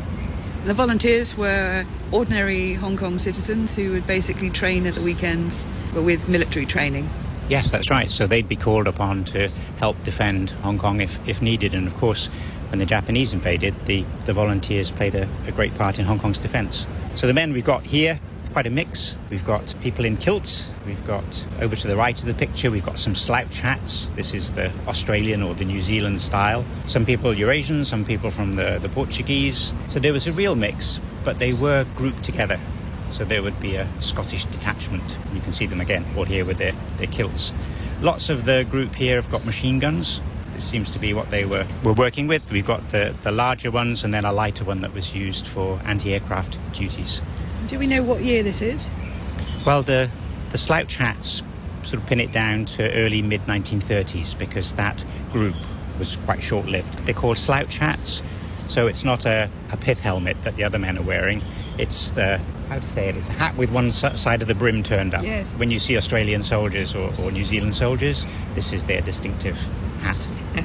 The 0.65 0.75
volunteers 0.75 1.37
were 1.37 1.85
ordinary 2.13 2.75
Hong 2.75 2.97
Kong 2.97 3.19
citizens 3.19 3.75
who 3.75 3.91
would 3.91 4.07
basically 4.07 4.49
train 4.49 4.87
at 4.87 4.95
the 4.95 5.01
weekends 5.01 5.67
but 5.93 6.03
with 6.03 6.29
military 6.29 6.67
training. 6.67 7.11
Yes, 7.49 7.71
that's 7.71 7.91
right. 7.91 8.11
So 8.11 8.27
they'd 8.27 8.49
be 8.49 8.57
called 8.57 8.87
upon 8.87 9.25
to 9.25 9.49
help 9.79 10.03
defend 10.05 10.51
Hong 10.63 10.79
Kong 10.79 11.01
if, 11.01 11.27
if 11.29 11.43
needed. 11.43 11.75
And 11.75 11.87
of 11.87 11.97
course, 11.97 12.27
when 12.71 12.79
the 12.79 12.87
Japanese 12.87 13.33
invaded, 13.33 13.75
the, 13.87 14.05
the 14.25 14.33
volunteers 14.33 14.91
played 14.91 15.15
a, 15.15 15.29
a 15.47 15.53
great 15.53 15.75
part 15.77 15.99
in 15.99 16.07
Hong 16.07 16.19
Kong's 16.19 16.39
defence. 16.39 16.87
So 17.15 17.27
the 17.27 17.35
men 17.35 17.53
we've 17.53 17.65
got 17.65 17.85
here 17.85 18.19
quite 18.53 18.67
a 18.67 18.71
mix. 18.71 19.17
We've 19.31 19.45
got 19.45 19.75
people 19.81 20.05
in 20.05 20.19
kilts. 20.19 20.75
We've 20.87 21.05
got 21.07 21.47
over 21.61 21.75
to 21.75 21.89
the 21.89 21.97
right 21.97 22.19
of 22.19 22.27
the 22.27 22.35
picture, 22.35 22.71
we've 22.71 22.85
got 22.85 22.99
some 22.99 23.15
slouch 23.15 23.61
hats. 23.61 24.11
This 24.11 24.35
is 24.35 24.53
the 24.53 24.71
Australian 24.87 25.43
or 25.43 25.55
the 25.55 25.65
New 25.65 25.81
Zealand 25.81 26.21
style. 26.21 26.65
Some 26.87 27.07
people 27.07 27.33
Eurasian, 27.33 27.85
some 27.85 28.05
people 28.05 28.31
from 28.31 28.53
the, 28.53 28.79
the 28.81 28.91
Portuguese. 28.91 29.73
So 29.89 29.99
there 29.99 30.13
was 30.13 30.27
a 30.27 30.33
real 30.33 30.55
mix, 30.55 31.01
but 31.25 31.39
they 31.39 31.55
were 31.55 31.87
grouped 31.97 32.23
together. 32.23 32.61
So 33.13 33.27
there 33.27 33.43
would 33.43 33.61
be 33.61 33.77
a 33.77 33.87
Scottish 34.01 34.47
detachment. 34.47 35.19
You 35.35 35.43
can 35.43 35.53
see 35.53 35.67
them 35.67 35.83
again, 35.83 36.03
all 36.17 36.25
here 36.25 36.47
with 36.47 36.57
their, 36.57 36.73
their 36.97 37.09
kilts. 37.09 37.53
Lots 38.01 38.31
of 38.31 38.47
the 38.47 38.65
group 38.65 38.95
here 38.95 39.17
have 39.17 39.31
got 39.31 39.45
machine 39.45 39.79
guns. 39.79 40.23
This 40.55 40.65
seems 40.65 40.91
to 40.93 40.99
be 40.99 41.13
what 41.13 41.31
they 41.31 41.45
were, 41.45 41.67
were 41.85 41.93
working 41.93 42.27
with. 42.27 42.51
We've 42.51 42.67
got 42.67 42.89
the, 42.89 43.15
the 43.23 43.31
larger 43.31 43.71
ones 43.71 44.03
and 44.03 44.15
then 44.15 44.25
a 44.25 44.33
lighter 44.33 44.65
one 44.65 44.81
that 44.81 44.95
was 44.95 45.15
used 45.15 45.47
for 45.47 45.79
anti 45.85 46.15
aircraft 46.15 46.59
duties. 46.73 47.21
Do 47.69 47.79
we 47.79 47.87
know 47.87 48.03
what 48.03 48.23
year 48.23 48.43
this 48.43 48.63
is? 48.63 48.89
Well, 49.67 49.83
the, 49.83 50.09
the 50.49 50.59
slouch 50.59 50.97
hats 50.97 51.43
sort 51.83 52.03
of 52.03 52.09
pin 52.09 52.19
it 52.19 52.33
down 52.33 52.65
to 52.65 52.93
early 52.95 53.21
mid 53.21 53.43
1930s 53.43 54.39
because 54.39 54.73
that 54.77 55.05
group 55.33 55.57
was 55.99 56.17
quite 56.17 56.43
short 56.43 56.65
lived. 56.65 57.05
They're 57.05 57.15
called 57.15 57.37
slouch 57.37 57.77
hats, 57.77 58.23
so 58.69 58.87
it's 58.87 59.05
not 59.05 59.27
a, 59.27 59.51
a 59.71 59.77
pith 59.77 60.01
helmet 60.01 60.41
that 60.45 60.57
the 60.57 60.65
other 60.65 60.79
men 60.79 60.97
are 60.97 61.03
wearing. 61.03 61.43
It's 61.83 62.13
the 62.13 62.41
how 62.69 62.79
to 62.79 62.87
say 62.87 63.09
it? 63.09 63.17
It's 63.17 63.29
a 63.29 63.33
hat 63.33 63.57
with 63.57 63.71
one 63.71 63.91
side 63.93 64.41
of 64.41 64.49
the 64.49 64.55
brim 64.55 64.83
turned 64.83 65.15
up. 65.15 65.25
Yes. 65.25 65.53
When 65.55 65.71
you 65.71 65.79
see 65.79 65.97
Australian 65.97 66.43
soldiers 66.43 66.95
or, 66.95 67.13
or 67.21 67.31
New 67.31 67.45
Zealand 67.45 67.75
soldiers, 67.75 68.27
this 68.55 68.73
is 68.73 68.87
their 68.87 69.03
distinctive 69.03 69.59
hat. 70.01 70.27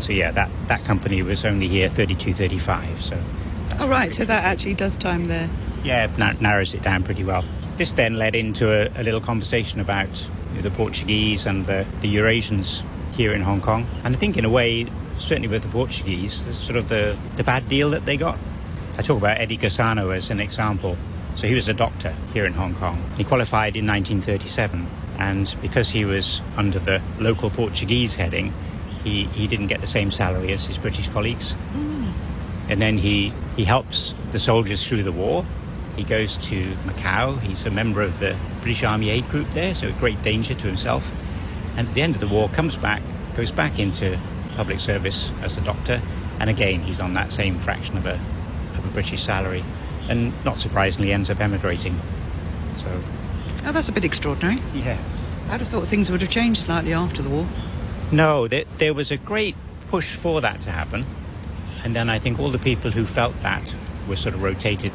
so 0.00 0.12
yeah, 0.12 0.30
that, 0.30 0.50
that 0.68 0.84
company 0.84 1.22
was 1.22 1.44
only 1.44 1.66
here 1.66 1.88
32, 1.88 2.32
35. 2.32 3.02
So. 3.02 3.16
All 3.16 3.86
oh, 3.86 3.88
right, 3.88 4.14
so 4.14 4.24
that 4.24 4.44
actually 4.44 4.74
does 4.74 4.96
time 4.96 5.24
there. 5.24 5.50
Yeah, 5.82 6.06
narrows 6.40 6.74
it 6.74 6.82
down 6.82 7.02
pretty 7.02 7.24
well. 7.24 7.44
This 7.76 7.92
then 7.92 8.16
led 8.16 8.34
into 8.36 8.70
a, 8.70 9.00
a 9.00 9.02
little 9.02 9.20
conversation 9.20 9.80
about 9.80 10.30
you 10.50 10.56
know, 10.56 10.62
the 10.62 10.70
Portuguese 10.70 11.46
and 11.46 11.66
the, 11.66 11.86
the 12.02 12.14
Eurasians 12.14 12.84
here 13.14 13.32
in 13.32 13.42
Hong 13.42 13.60
Kong. 13.60 13.86
And 14.04 14.14
I 14.14 14.18
think, 14.18 14.36
in 14.36 14.44
a 14.44 14.50
way, 14.50 14.86
certainly 15.18 15.48
with 15.48 15.62
the 15.62 15.68
Portuguese, 15.70 16.34
sort 16.56 16.76
of 16.76 16.88
the, 16.88 17.18
the 17.36 17.44
bad 17.44 17.68
deal 17.68 17.90
that 17.90 18.04
they 18.04 18.16
got. 18.16 18.38
I 18.98 19.02
talk 19.02 19.18
about 19.18 19.38
Eddie 19.38 19.56
Gosano 19.56 20.14
as 20.14 20.30
an 20.30 20.40
example. 20.40 20.98
So 21.36 21.46
he 21.46 21.54
was 21.54 21.68
a 21.68 21.72
doctor 21.72 22.16
here 22.34 22.44
in 22.44 22.52
Hong 22.52 22.74
Kong. 22.74 23.00
He 23.16 23.22
qualified 23.22 23.76
in 23.76 23.86
1937, 23.86 24.88
and 25.18 25.54
because 25.62 25.88
he 25.88 26.04
was 26.04 26.42
under 26.56 26.80
the 26.80 27.00
local 27.20 27.48
Portuguese 27.48 28.16
heading, 28.16 28.52
he, 29.04 29.26
he 29.26 29.46
didn't 29.46 29.68
get 29.68 29.80
the 29.80 29.86
same 29.86 30.10
salary 30.10 30.52
as 30.52 30.66
his 30.66 30.78
British 30.78 31.08
colleagues. 31.10 31.54
Mm. 31.74 32.12
And 32.68 32.82
then 32.82 32.98
he, 32.98 33.32
he 33.56 33.64
helps 33.64 34.16
the 34.32 34.40
soldiers 34.40 34.84
through 34.84 35.04
the 35.04 35.12
war. 35.12 35.46
He 35.94 36.02
goes 36.02 36.36
to 36.48 36.72
Macau. 36.84 37.40
He's 37.40 37.66
a 37.66 37.70
member 37.70 38.02
of 38.02 38.18
the 38.18 38.36
British 38.62 38.82
Army 38.82 39.10
Aid 39.10 39.28
Group 39.28 39.48
there, 39.50 39.76
so 39.76 39.88
a 39.88 39.92
great 39.92 40.20
danger 40.24 40.54
to 40.54 40.66
himself. 40.66 41.12
And 41.76 41.86
at 41.86 41.94
the 41.94 42.02
end 42.02 42.16
of 42.16 42.20
the 42.20 42.28
war, 42.28 42.48
comes 42.48 42.74
back, 42.74 43.02
goes 43.36 43.52
back 43.52 43.78
into 43.78 44.18
public 44.56 44.80
service 44.80 45.30
as 45.40 45.56
a 45.56 45.60
doctor, 45.60 46.02
and 46.40 46.50
again, 46.50 46.80
he's 46.80 46.98
on 46.98 47.14
that 47.14 47.30
same 47.30 47.58
fraction 47.58 47.96
of 47.96 48.06
a, 48.06 48.14
of 48.14 48.20
a 48.36 48.37
British 48.98 49.22
salary 49.22 49.64
and 50.08 50.32
not 50.44 50.58
surprisingly 50.58 51.12
ends 51.12 51.30
up 51.30 51.38
emigrating. 51.38 51.94
So. 52.78 53.00
Oh, 53.64 53.70
that's 53.70 53.88
a 53.88 53.92
bit 53.92 54.04
extraordinary. 54.04 54.60
Yeah. 54.74 54.98
I'd 55.50 55.60
have 55.60 55.68
thought 55.68 55.86
things 55.86 56.10
would 56.10 56.20
have 56.20 56.30
changed 56.30 56.62
slightly 56.66 56.92
after 56.92 57.22
the 57.22 57.28
war. 57.28 57.46
No, 58.10 58.48
there, 58.48 58.64
there 58.78 58.92
was 58.92 59.12
a 59.12 59.16
great 59.16 59.54
push 59.86 60.16
for 60.16 60.40
that 60.40 60.60
to 60.62 60.72
happen. 60.72 61.06
And 61.84 61.94
then 61.94 62.10
I 62.10 62.18
think 62.18 62.40
all 62.40 62.50
the 62.50 62.58
people 62.58 62.90
who 62.90 63.06
felt 63.06 63.40
that 63.42 63.72
were 64.08 64.16
sort 64.16 64.34
of 64.34 64.42
rotated 64.42 64.90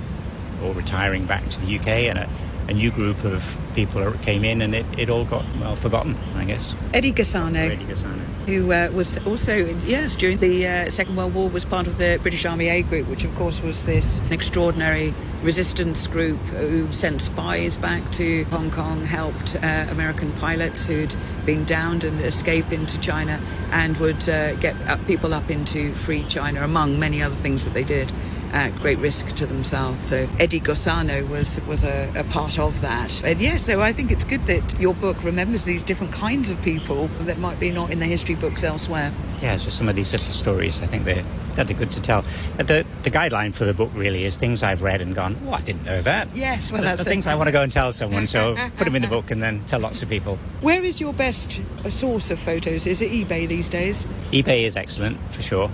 or 0.62 0.74
retiring 0.74 1.26
back 1.26 1.48
to 1.52 1.62
the 1.62 1.80
UK, 1.80 1.88
and 1.88 2.18
a, 2.20 2.30
a 2.68 2.74
new 2.74 2.92
group 2.92 3.24
of 3.24 3.58
people 3.74 4.12
came 4.22 4.44
in, 4.44 4.62
and 4.62 4.76
it, 4.76 4.86
it 4.98 5.10
all 5.10 5.24
got 5.24 5.46
well 5.62 5.78
forgotten, 5.78 6.18
I 6.36 6.44
guess. 6.44 6.76
Eddie 6.94 7.14
Gosano. 7.14 7.56
Eddie 7.56 7.86
Gosano. 7.86 8.33
Who 8.46 8.74
uh, 8.74 8.90
was 8.94 9.26
also, 9.26 9.56
yes, 9.86 10.18
during 10.18 10.38
the 10.38 10.68
uh, 10.68 10.90
Second 10.90 11.16
World 11.16 11.34
War, 11.34 11.48
was 11.48 11.64
part 11.64 11.88
of 11.88 11.98
the 11.98 12.20
British 12.22 12.46
Army 12.46 12.68
Aid 12.68 12.90
Group, 12.90 13.08
which 13.08 13.24
of 13.24 13.34
course 13.36 13.62
was 13.62 13.86
this 13.86 14.22
extraordinary 14.32 15.14
resistance 15.42 16.08
group 16.08 16.40
who 16.48 16.92
sent 16.92 17.22
spies 17.22 17.78
back 17.78 18.12
to 18.12 18.44
Hong 18.46 18.70
Kong, 18.70 19.06
helped 19.06 19.56
uh, 19.56 19.88
American 19.90 20.34
pilots 20.34 20.86
who'd 20.86 21.16
been 21.46 21.64
downed 21.64 22.04
and 22.04 22.20
escape 22.20 22.74
into 22.74 23.00
China, 23.00 23.40
and 23.72 23.96
would 23.98 24.28
uh, 24.28 24.56
get 24.56 24.76
people 25.08 25.34
up 25.34 25.50
into 25.50 25.94
free 25.94 26.24
China, 26.24 26.64
among 26.64 27.00
many 27.00 27.24
other 27.24 27.36
things 27.36 27.64
that 27.64 27.74
they 27.74 27.86
did 27.86 28.12
at 28.54 28.74
great 28.76 29.00
risk 29.00 29.28
to 29.36 29.46
themselves. 29.46 30.02
So 30.02 30.30
Eddie 30.40 30.62
Gosano 30.62 31.28
was 31.28 31.60
was 31.68 31.84
a, 31.84 32.12
a, 32.16 32.24
part 32.26 32.60
of 32.60 32.80
that. 32.82 33.24
And 33.24 33.42
yes, 33.42 33.64
so 33.64 33.82
I 33.82 33.92
think 33.92 34.12
it's 34.12 34.24
good 34.24 34.46
that 34.46 34.80
your 34.80 34.94
book 34.94 35.24
remembers 35.24 35.66
these 35.66 35.84
different 35.84 36.14
kinds 36.14 36.50
of 36.50 36.62
people 36.62 37.08
that 37.22 37.40
might 37.40 37.60
be 37.60 37.72
not 37.72 37.92
in 37.92 38.00
the 38.00 38.06
history 38.06 38.36
books 38.36 38.64
elsewhere. 38.64 39.12
Yeah, 39.42 39.58
just 39.58 39.78
some 39.78 39.90
of 39.90 39.96
these 39.96 40.14
little 40.14 40.32
stories, 40.32 40.82
I 40.82 40.86
think 40.86 41.04
they're 41.04 41.26
they're 41.56 41.66
good 41.66 41.92
to 41.92 42.02
tell. 42.02 42.26
Uh, 42.60 42.64
the 42.64 42.86
the 43.02 43.12
guideline 43.12 43.54
for 43.54 43.66
the 43.66 43.74
book 43.74 43.92
really 43.94 44.24
is 44.24 44.38
things 44.38 44.64
I've 44.64 44.84
read 44.84 45.02
and 45.02 45.16
gone, 45.16 45.38
oh, 45.48 45.54
I 45.54 45.62
didn't 45.62 45.84
know 45.84 46.02
that. 46.04 46.36
Yes, 46.36 46.72
well, 46.72 46.82
the, 46.82 46.88
that's 46.88 47.04
the 47.04 47.10
things 47.10 47.28
I 47.28 47.36
want 47.36 47.48
to 47.48 47.52
go 47.52 47.64
and 47.64 47.72
tell 47.72 47.92
someone. 47.92 48.28
So 48.28 48.56
put 48.78 48.86
them 48.86 48.96
in 48.96 49.02
the 49.02 49.08
book 49.08 49.32
and 49.32 49.42
then 49.42 49.66
tell 49.66 49.80
lots 49.80 50.02
of 50.04 50.10
people. 50.10 50.38
Where 50.62 50.84
is 50.84 51.02
your 51.02 51.14
best 51.14 51.60
source 51.90 52.30
of 52.30 52.40
photos? 52.40 52.86
Is 52.86 53.02
it 53.02 53.12
eBay 53.12 53.48
these 53.48 53.70
days? 53.70 54.06
eBay 54.32 54.64
is 54.64 54.76
excellent 54.76 55.18
for 55.32 55.42
sure 55.42 55.72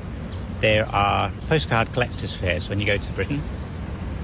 there 0.62 0.86
are 0.88 1.32
postcard 1.48 1.92
collectors' 1.94 2.36
fairs 2.36 2.70
when 2.70 2.80
you 2.80 2.86
go 2.86 2.98
to 2.98 3.12
Britain, 3.14 3.42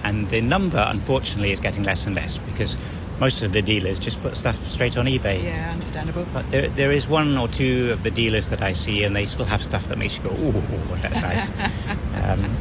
and 0.04 0.30
the 0.30 0.42
number, 0.42 0.84
unfortunately, 0.88 1.51
is 1.51 1.60
getting 1.60 1.84
less 1.84 2.06
and 2.06 2.15
less 2.15 2.38
because 2.39 2.77
most 3.20 3.44
of 3.44 3.54
the 3.54 3.62
dealers 3.62 3.98
just 3.98 4.22
put 4.22 4.36
stuff 4.36 4.56
straight 4.70 4.98
on 4.98 5.06
eBay. 5.06 5.44
Yeah, 5.44 5.72
understandable. 5.72 6.27
But 6.34 6.50
there, 6.51 6.68
there 6.68 6.92
is 6.92 7.08
one 7.08 7.38
or 7.38 7.48
two 7.48 7.92
of 7.92 8.04
the 8.04 8.12
dealers 8.12 8.50
that 8.50 8.62
I 8.62 8.74
see, 8.74 9.04
and 9.04 9.15
they 9.15 9.25
still 9.25 9.46
have 9.46 9.63
stuff 9.63 9.88
that 9.88 9.98
makes 9.98 10.18
you 10.18 10.24
go, 10.24 10.36
"Oh, 10.38 10.98
that's 11.01 11.22
nice." 11.22 11.50
um, 12.24 12.58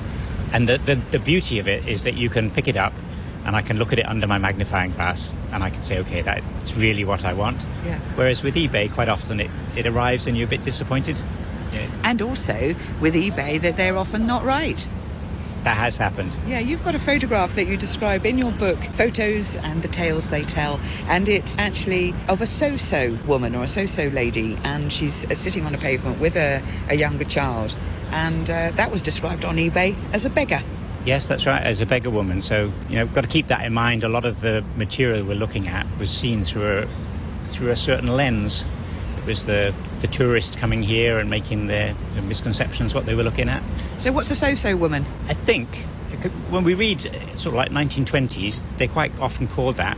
and 0.52 0.68
the, 0.68 0.78
the 0.78 0.96
the 1.10 1.18
beauty 1.18 1.58
of 1.58 1.68
it 1.68 1.86
is 1.88 2.04
that 2.04 2.14
you 2.14 2.30
can 2.30 2.50
pick 2.50 2.68
it 2.68 2.76
up, 2.76 2.92
and 3.44 3.56
I 3.56 3.62
can 3.62 3.78
look 3.78 3.92
at 3.92 3.98
it 3.98 4.06
under 4.06 4.26
my 4.26 4.38
magnifying 4.38 4.92
glass, 4.92 5.34
and 5.52 5.64
I 5.64 5.70
can 5.70 5.82
say, 5.82 5.98
"Okay, 5.98 6.22
that's 6.22 6.76
really 6.76 7.04
what 7.04 7.24
I 7.24 7.32
want." 7.32 7.66
Yes. 7.84 8.08
Whereas 8.14 8.42
with 8.42 8.54
eBay, 8.54 8.92
quite 8.92 9.08
often 9.08 9.40
it, 9.40 9.50
it 9.76 9.86
arrives 9.86 10.26
and 10.26 10.36
you're 10.36 10.46
a 10.46 10.50
bit 10.50 10.64
disappointed. 10.64 11.18
Yeah. 11.74 11.88
And 12.04 12.22
also 12.22 12.74
with 13.00 13.14
eBay, 13.14 13.60
that 13.60 13.76
they're 13.76 13.96
often 13.96 14.26
not 14.26 14.44
right. 14.44 14.88
That 15.64 15.78
has 15.78 15.96
happened. 15.96 16.30
Yeah, 16.46 16.58
you've 16.58 16.84
got 16.84 16.94
a 16.94 16.98
photograph 16.98 17.54
that 17.54 17.66
you 17.66 17.78
describe 17.78 18.26
in 18.26 18.36
your 18.36 18.52
book, 18.52 18.78
Photos 18.78 19.56
and 19.56 19.82
the 19.82 19.88
Tales 19.88 20.28
They 20.28 20.42
Tell. 20.42 20.78
And 21.06 21.26
it's 21.26 21.58
actually 21.58 22.14
of 22.28 22.42
a 22.42 22.46
so 22.46 22.76
so 22.76 23.18
woman 23.26 23.54
or 23.54 23.62
a 23.62 23.66
so 23.66 23.86
so 23.86 24.08
lady, 24.08 24.58
and 24.62 24.92
she's 24.92 25.24
uh, 25.24 25.34
sitting 25.34 25.64
on 25.64 25.74
a 25.74 25.78
pavement 25.78 26.20
with 26.20 26.36
a, 26.36 26.62
a 26.90 26.96
younger 26.96 27.24
child. 27.24 27.74
And 28.10 28.48
uh, 28.50 28.72
that 28.72 28.92
was 28.92 29.00
described 29.00 29.46
on 29.46 29.56
eBay 29.56 29.96
as 30.12 30.26
a 30.26 30.30
beggar. 30.30 30.60
Yes, 31.06 31.28
that's 31.28 31.46
right, 31.46 31.62
as 31.62 31.80
a 31.80 31.86
beggar 31.86 32.10
woman. 32.10 32.42
So, 32.42 32.70
you 32.90 32.96
know, 32.96 33.04
we've 33.04 33.14
got 33.14 33.22
to 33.22 33.28
keep 33.28 33.46
that 33.46 33.64
in 33.64 33.72
mind. 33.72 34.04
A 34.04 34.08
lot 34.08 34.26
of 34.26 34.42
the 34.42 34.62
material 34.76 35.24
we're 35.24 35.34
looking 35.34 35.66
at 35.68 35.86
was 35.98 36.10
seen 36.10 36.44
through 36.44 36.80
a, 36.80 36.88
through 37.46 37.70
a 37.70 37.76
certain 37.76 38.08
lens. 38.08 38.66
It 39.24 39.28
was 39.28 39.46
the 39.46 39.74
the 40.02 40.06
tourist 40.06 40.58
coming 40.58 40.82
here 40.82 41.18
and 41.18 41.30
making 41.30 41.66
their 41.66 41.94
misconceptions 42.22 42.94
what 42.94 43.06
they 43.06 43.14
were 43.14 43.22
looking 43.22 43.48
at. 43.48 43.62
So, 43.96 44.12
what's 44.12 44.30
a 44.30 44.34
so-so 44.34 44.76
woman? 44.76 45.06
I 45.28 45.32
think 45.32 45.86
when 46.50 46.62
we 46.62 46.74
read 46.74 47.06
uh, 47.06 47.34
sort 47.36 47.54
of 47.54 47.54
like 47.54 47.70
1920s, 47.70 48.62
they're 48.76 48.86
quite 48.86 49.18
often 49.18 49.48
called 49.48 49.76
that, 49.76 49.96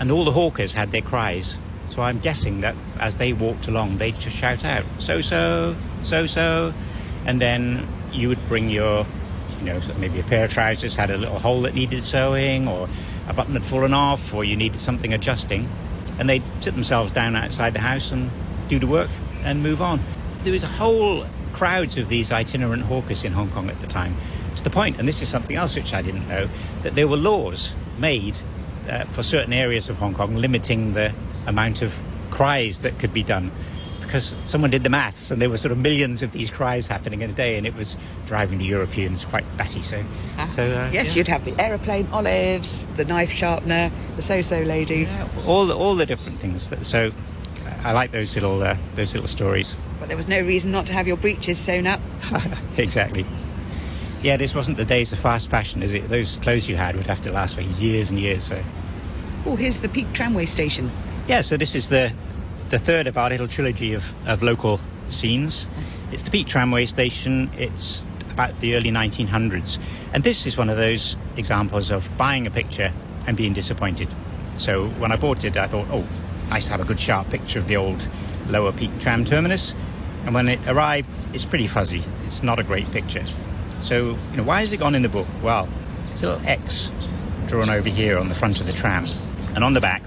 and 0.00 0.10
all 0.10 0.24
the 0.24 0.32
hawkers 0.32 0.74
had 0.74 0.90
their 0.90 1.02
cries. 1.02 1.56
So 1.86 2.02
I'm 2.02 2.18
guessing 2.18 2.62
that 2.62 2.74
as 2.98 3.18
they 3.18 3.32
walked 3.32 3.68
along, 3.68 3.98
they'd 3.98 4.16
just 4.16 4.34
shout 4.34 4.64
out 4.64 4.84
"so-so, 4.98 5.76
so-so," 6.02 6.74
and 7.26 7.40
then 7.40 7.86
you 8.10 8.26
would 8.26 8.44
bring 8.48 8.70
your, 8.70 9.06
you 9.60 9.66
know, 9.66 9.80
maybe 9.98 10.18
a 10.18 10.24
pair 10.24 10.46
of 10.46 10.50
trousers 10.50 10.96
had 10.96 11.12
a 11.12 11.16
little 11.16 11.38
hole 11.38 11.62
that 11.62 11.74
needed 11.74 12.02
sewing, 12.02 12.66
or 12.66 12.88
a 13.28 13.32
button 13.32 13.54
had 13.54 13.64
fallen 13.64 13.94
off, 13.94 14.34
or 14.34 14.42
you 14.42 14.56
needed 14.56 14.80
something 14.80 15.14
adjusting, 15.14 15.68
and 16.18 16.28
they'd 16.28 16.42
sit 16.58 16.74
themselves 16.74 17.12
down 17.12 17.36
outside 17.36 17.72
the 17.72 17.80
house 17.80 18.10
and 18.10 18.32
do 18.68 18.78
the 18.78 18.86
work 18.86 19.10
and 19.42 19.62
move 19.62 19.82
on. 19.82 20.00
There 20.44 20.52
was 20.52 20.62
a 20.62 20.68
whole 20.68 21.26
crowds 21.52 21.98
of 21.98 22.08
these 22.08 22.30
itinerant 22.30 22.82
hawkers 22.82 23.24
in 23.24 23.32
Hong 23.32 23.50
Kong 23.50 23.68
at 23.70 23.80
the 23.80 23.86
time, 23.86 24.16
to 24.56 24.62
the 24.62 24.70
point, 24.70 24.98
and 24.98 25.08
this 25.08 25.22
is 25.22 25.28
something 25.28 25.56
else 25.56 25.76
which 25.76 25.94
I 25.94 26.02
didn't 26.02 26.28
know, 26.28 26.48
that 26.82 26.94
there 26.94 27.08
were 27.08 27.16
laws 27.16 27.74
made 27.98 28.38
uh, 28.88 29.04
for 29.06 29.22
certain 29.22 29.52
areas 29.52 29.88
of 29.88 29.98
Hong 29.98 30.14
Kong 30.14 30.36
limiting 30.36 30.94
the 30.94 31.12
amount 31.46 31.82
of 31.82 32.00
cries 32.30 32.82
that 32.82 32.98
could 32.98 33.12
be 33.12 33.22
done 33.22 33.50
because 34.08 34.34
someone 34.46 34.70
did 34.70 34.82
the 34.82 34.90
maths 34.90 35.30
and 35.30 35.40
there 35.40 35.50
were 35.50 35.58
sort 35.58 35.70
of 35.70 35.76
millions 35.76 36.22
of 36.22 36.32
these 36.32 36.50
cries 36.50 36.86
happening 36.86 37.20
in 37.20 37.28
a 37.28 37.32
day 37.34 37.58
and 37.58 37.66
it 37.66 37.74
was 37.74 37.98
driving 38.24 38.58
the 38.58 38.64
Europeans 38.64 39.26
quite 39.26 39.44
batty. 39.58 39.82
So, 39.82 40.02
ah, 40.38 40.46
so 40.46 40.62
uh, 40.62 40.88
yes, 40.90 41.14
yeah. 41.14 41.18
you'd 41.18 41.28
have 41.28 41.44
the 41.44 41.54
aeroplane 41.60 42.08
olives, 42.10 42.86
the 42.94 43.04
knife 43.04 43.30
sharpener, 43.30 43.92
the 44.16 44.22
so-so 44.22 44.62
lady, 44.62 45.00
yeah, 45.00 45.28
all 45.46 45.66
the, 45.66 45.76
all 45.76 45.94
the 45.94 46.06
different 46.06 46.40
things. 46.40 46.70
That, 46.70 46.84
so 46.84 47.10
I 47.84 47.92
like 47.92 48.10
those 48.10 48.34
little 48.34 48.62
uh, 48.62 48.76
those 48.94 49.14
little 49.14 49.28
stories. 49.28 49.76
But 50.00 50.08
there 50.08 50.16
was 50.16 50.28
no 50.28 50.40
reason 50.40 50.70
not 50.72 50.86
to 50.86 50.92
have 50.92 51.06
your 51.06 51.16
breeches 51.16 51.58
sewn 51.58 51.86
up. 51.86 52.00
exactly. 52.76 53.24
Yeah, 54.22 54.36
this 54.36 54.54
wasn't 54.54 54.76
the 54.76 54.84
days 54.84 55.12
of 55.12 55.18
fast 55.18 55.48
fashion, 55.48 55.82
is 55.82 55.94
it? 55.94 56.08
Those 56.08 56.36
clothes 56.38 56.68
you 56.68 56.76
had 56.76 56.96
would 56.96 57.06
have 57.06 57.20
to 57.22 57.32
last 57.32 57.54
for 57.54 57.62
years 57.62 58.10
and 58.10 58.18
years. 58.18 58.44
So. 58.44 58.62
Oh, 59.46 59.54
here's 59.54 59.80
the 59.80 59.88
Peak 59.88 60.12
Tramway 60.12 60.46
Station. 60.46 60.90
Yeah, 61.28 61.40
so 61.40 61.56
this 61.56 61.74
is 61.74 61.88
the 61.88 62.12
the 62.70 62.78
third 62.78 63.06
of 63.06 63.16
our 63.16 63.30
little 63.30 63.48
trilogy 63.48 63.94
of, 63.94 64.14
of 64.26 64.42
local 64.42 64.80
scenes. 65.08 65.68
It's 66.12 66.22
the 66.22 66.30
Peak 66.30 66.46
Tramway 66.46 66.86
Station. 66.86 67.50
It's 67.56 68.06
about 68.30 68.58
the 68.60 68.76
early 68.76 68.90
1900s. 68.90 69.78
And 70.12 70.22
this 70.22 70.46
is 70.46 70.56
one 70.56 70.68
of 70.68 70.76
those 70.76 71.16
examples 71.36 71.90
of 71.90 72.14
buying 72.16 72.46
a 72.46 72.50
picture 72.50 72.92
and 73.26 73.36
being 73.36 73.52
disappointed. 73.52 74.08
So 74.56 74.88
when 74.90 75.12
I 75.12 75.16
bought 75.16 75.44
it, 75.44 75.56
I 75.56 75.66
thought, 75.66 75.86
oh, 75.90 76.06
nice 76.48 76.66
to 76.66 76.72
have 76.72 76.80
a 76.80 76.84
good 76.84 77.00
sharp 77.00 77.30
picture 77.30 77.58
of 77.58 77.66
the 77.66 77.76
old 77.76 78.06
Lower 78.48 78.72
Peak 78.72 78.90
tram 79.00 79.24
terminus. 79.24 79.74
And 80.24 80.34
when 80.34 80.48
it 80.48 80.60
arrived, 80.66 81.08
it's 81.34 81.44
pretty 81.44 81.66
fuzzy. 81.66 82.02
It's 82.26 82.42
not 82.42 82.58
a 82.58 82.62
great 82.62 82.86
picture. 82.86 83.24
So, 83.80 84.18
you 84.30 84.36
know, 84.36 84.42
why 84.42 84.60
has 84.60 84.72
it 84.72 84.78
gone 84.78 84.94
in 84.94 85.02
the 85.02 85.08
book? 85.08 85.26
Well, 85.42 85.68
it's 86.12 86.22
a 86.22 86.28
little 86.34 86.46
X 86.46 86.90
drawn 87.46 87.70
over 87.70 87.88
here 87.88 88.18
on 88.18 88.28
the 88.28 88.34
front 88.34 88.60
of 88.60 88.66
the 88.66 88.72
tram. 88.72 89.06
And 89.54 89.64
on 89.64 89.74
the 89.74 89.80
back, 89.80 90.02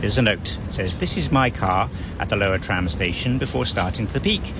there's 0.00 0.18
a 0.18 0.22
note. 0.22 0.58
It 0.66 0.72
says, 0.72 0.98
This 0.98 1.16
is 1.16 1.30
my 1.30 1.50
car 1.50 1.90
at 2.18 2.28
the 2.28 2.36
lower 2.36 2.58
tram 2.58 2.88
station 2.88 3.38
before 3.38 3.64
starting 3.64 4.06
to 4.06 4.12
the 4.12 4.20
peak. 4.20 4.52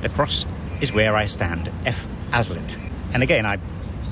The 0.00 0.08
cross 0.08 0.46
is 0.80 0.92
where 0.92 1.16
I 1.16 1.26
stand. 1.26 1.70
F. 1.84 2.06
Aslett. 2.30 2.78
And 3.12 3.22
again, 3.22 3.46
I, 3.46 3.58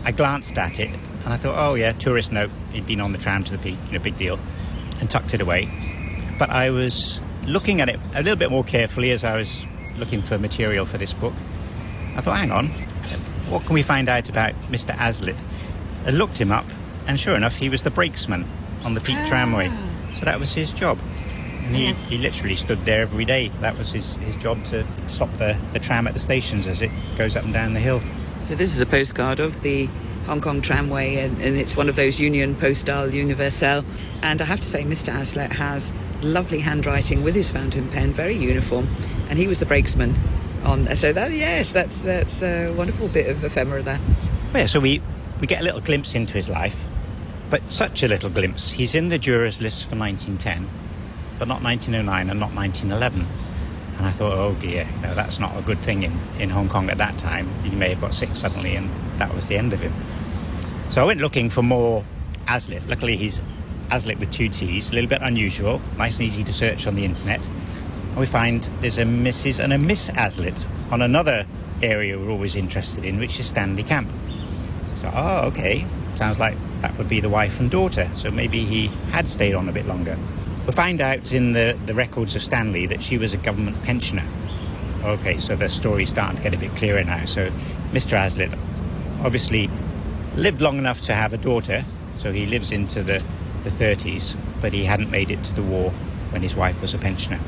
I 0.04 0.12
glanced 0.12 0.58
at 0.58 0.78
it 0.78 0.90
and 1.24 1.32
I 1.32 1.36
thought, 1.36 1.56
oh 1.56 1.74
yeah, 1.74 1.92
tourist 1.92 2.32
note. 2.32 2.50
He'd 2.72 2.86
been 2.86 3.00
on 3.00 3.12
the 3.12 3.18
tram 3.18 3.44
to 3.44 3.52
the 3.52 3.58
peak, 3.58 3.78
you 3.86 3.98
know, 3.98 4.04
big 4.04 4.16
deal, 4.16 4.38
and 5.00 5.08
tucked 5.08 5.34
it 5.34 5.40
away. 5.40 6.01
But 6.38 6.50
I 6.50 6.70
was 6.70 7.20
looking 7.46 7.80
at 7.80 7.88
it 7.88 7.98
a 8.14 8.22
little 8.22 8.38
bit 8.38 8.50
more 8.50 8.64
carefully 8.64 9.10
as 9.10 9.24
I 9.24 9.36
was 9.36 9.66
looking 9.96 10.22
for 10.22 10.38
material 10.38 10.86
for 10.86 10.98
this 10.98 11.12
book. 11.12 11.34
I 12.16 12.20
thought, 12.20 12.36
hang 12.36 12.50
on, 12.50 12.66
what 13.48 13.64
can 13.64 13.74
we 13.74 13.82
find 13.82 14.08
out 14.08 14.28
about 14.28 14.54
Mr. 14.70 14.94
Aslett? 14.96 15.36
I 16.06 16.10
looked 16.10 16.38
him 16.38 16.52
up, 16.52 16.66
and 17.06 17.18
sure 17.18 17.36
enough, 17.36 17.56
he 17.56 17.68
was 17.68 17.82
the 17.82 17.90
brakesman 17.90 18.46
on 18.84 18.94
the 18.94 19.00
Peak 19.00 19.16
ah. 19.18 19.26
Tramway. 19.26 19.70
So 20.14 20.24
that 20.24 20.38
was 20.38 20.52
his 20.52 20.72
job. 20.72 20.98
And 21.64 21.76
he, 21.76 21.86
yes. 21.86 22.00
he 22.02 22.18
literally 22.18 22.56
stood 22.56 22.84
there 22.84 23.02
every 23.02 23.24
day. 23.24 23.48
That 23.60 23.78
was 23.78 23.92
his, 23.92 24.16
his 24.16 24.36
job 24.36 24.64
to 24.66 24.86
stop 25.06 25.32
the, 25.34 25.56
the 25.72 25.78
tram 25.78 26.06
at 26.06 26.12
the 26.12 26.18
stations 26.18 26.66
as 26.66 26.82
it 26.82 26.90
goes 27.16 27.36
up 27.36 27.44
and 27.44 27.52
down 27.52 27.72
the 27.74 27.80
hill. 27.80 28.02
So 28.42 28.54
this 28.54 28.74
is 28.74 28.80
a 28.80 28.86
postcard 28.86 29.38
of 29.38 29.62
the 29.62 29.88
Hong 30.32 30.40
Kong 30.40 30.62
Tramway, 30.62 31.16
and, 31.16 31.42
and, 31.42 31.58
it's 31.58 31.76
one 31.76 31.90
of 31.90 31.96
those 31.96 32.18
Union 32.18 32.54
Postale 32.54 33.12
Universelle. 33.12 33.84
And 34.22 34.40
I 34.40 34.44
have 34.44 34.60
to 34.60 34.66
say, 34.66 34.82
Mr. 34.82 35.12
Aslett 35.12 35.52
has 35.52 35.92
lovely 36.22 36.60
handwriting 36.60 37.22
with 37.22 37.34
his 37.34 37.50
fountain 37.50 37.86
pen, 37.90 38.14
very 38.14 38.34
uniform, 38.34 38.88
and 39.28 39.38
he 39.38 39.46
was 39.46 39.60
the 39.60 39.66
brakesman 39.66 40.16
on. 40.64 40.96
So 40.96 41.12
that 41.12 41.32
yes, 41.32 41.74
that's 41.74 42.00
that's 42.00 42.42
a 42.42 42.72
wonderful 42.72 43.08
bit 43.08 43.28
of 43.28 43.44
ephemera 43.44 43.82
there. 43.82 44.00
Yeah, 44.54 44.64
so 44.64 44.80
we 44.80 45.02
we 45.38 45.46
get 45.46 45.60
a 45.60 45.64
little 45.64 45.82
glimpse 45.82 46.14
into 46.14 46.32
his 46.32 46.48
life, 46.48 46.88
but 47.50 47.70
such 47.70 48.02
a 48.02 48.08
little 48.08 48.30
glimpse. 48.30 48.70
He's 48.70 48.94
in 48.94 49.10
the 49.10 49.18
jurors 49.18 49.60
list 49.60 49.86
for 49.86 49.96
1910, 49.96 50.66
but 51.38 51.46
not 51.46 51.62
1909 51.62 52.30
and 52.30 52.40
not 52.40 52.54
1911. 52.54 53.26
And 53.98 54.06
I 54.06 54.10
thought, 54.10 54.32
oh 54.32 54.54
dear, 54.54 54.88
no, 55.02 55.14
that's 55.14 55.38
not 55.38 55.54
a 55.58 55.60
good 55.60 55.80
thing 55.80 56.04
in, 56.04 56.18
in 56.38 56.48
Hong 56.48 56.70
Kong 56.70 56.88
at 56.88 56.96
that 56.96 57.18
time. 57.18 57.50
He 57.64 57.76
may 57.76 57.90
have 57.90 58.00
got 58.00 58.14
sick 58.14 58.34
suddenly, 58.34 58.76
and 58.76 58.88
that 59.18 59.34
was 59.34 59.48
the 59.48 59.58
end 59.58 59.74
of 59.74 59.80
him. 59.80 59.92
So 60.92 61.00
I 61.00 61.06
went 61.06 61.22
looking 61.22 61.48
for 61.48 61.62
more 61.62 62.04
Aslett. 62.48 62.86
Luckily, 62.86 63.16
he's 63.16 63.40
Aslett 63.88 64.20
with 64.20 64.30
two 64.30 64.50
T's, 64.50 64.90
a 64.90 64.94
little 64.94 65.08
bit 65.08 65.22
unusual, 65.22 65.80
nice 65.96 66.18
and 66.18 66.28
easy 66.28 66.44
to 66.44 66.52
search 66.52 66.86
on 66.86 66.96
the 66.96 67.06
internet. 67.06 67.46
And 67.46 68.18
we 68.18 68.26
find 68.26 68.64
there's 68.82 68.98
a 68.98 69.04
Mrs. 69.04 69.64
and 69.64 69.72
a 69.72 69.78
Miss 69.78 70.10
Aslett 70.10 70.66
on 70.92 71.00
another 71.00 71.46
area 71.82 72.18
we're 72.18 72.28
always 72.28 72.56
interested 72.56 73.06
in, 73.06 73.18
which 73.18 73.40
is 73.40 73.46
Stanley 73.46 73.84
Camp. 73.84 74.12
So, 74.96 75.10
oh, 75.14 75.46
okay, 75.46 75.86
sounds 76.16 76.38
like 76.38 76.58
that 76.82 76.98
would 76.98 77.08
be 77.08 77.20
the 77.20 77.30
wife 77.30 77.58
and 77.58 77.70
daughter. 77.70 78.10
So 78.14 78.30
maybe 78.30 78.62
he 78.62 78.88
had 79.12 79.26
stayed 79.26 79.54
on 79.54 79.70
a 79.70 79.72
bit 79.72 79.86
longer. 79.86 80.18
We 80.66 80.72
find 80.72 81.00
out 81.00 81.32
in 81.32 81.54
the, 81.54 81.74
the 81.86 81.94
records 81.94 82.36
of 82.36 82.42
Stanley 82.42 82.84
that 82.84 83.02
she 83.02 83.16
was 83.16 83.32
a 83.32 83.38
government 83.38 83.82
pensioner. 83.82 84.28
Okay, 85.04 85.38
so 85.38 85.56
the 85.56 85.70
story's 85.70 86.10
starting 86.10 86.36
to 86.36 86.42
get 86.42 86.52
a 86.52 86.58
bit 86.58 86.76
clearer 86.76 87.02
now. 87.02 87.24
So 87.24 87.48
Mr. 87.92 88.18
Aslett 88.18 88.58
obviously 89.24 89.70
lived 90.36 90.60
long 90.60 90.78
enough 90.78 91.00
to 91.02 91.14
have 91.14 91.32
a 91.32 91.38
daughter, 91.38 91.84
so 92.16 92.32
he 92.32 92.46
lives 92.46 92.72
into 92.72 93.02
the, 93.02 93.22
the 93.62 93.70
30s, 93.70 94.36
but 94.60 94.72
he 94.72 94.84
hadn't 94.84 95.10
made 95.10 95.30
it 95.30 95.42
to 95.44 95.54
the 95.54 95.62
war 95.62 95.90
when 96.30 96.42
his 96.42 96.56
wife 96.56 96.80
was 96.80 96.94
a 96.94 96.98
pensioner. 96.98 97.40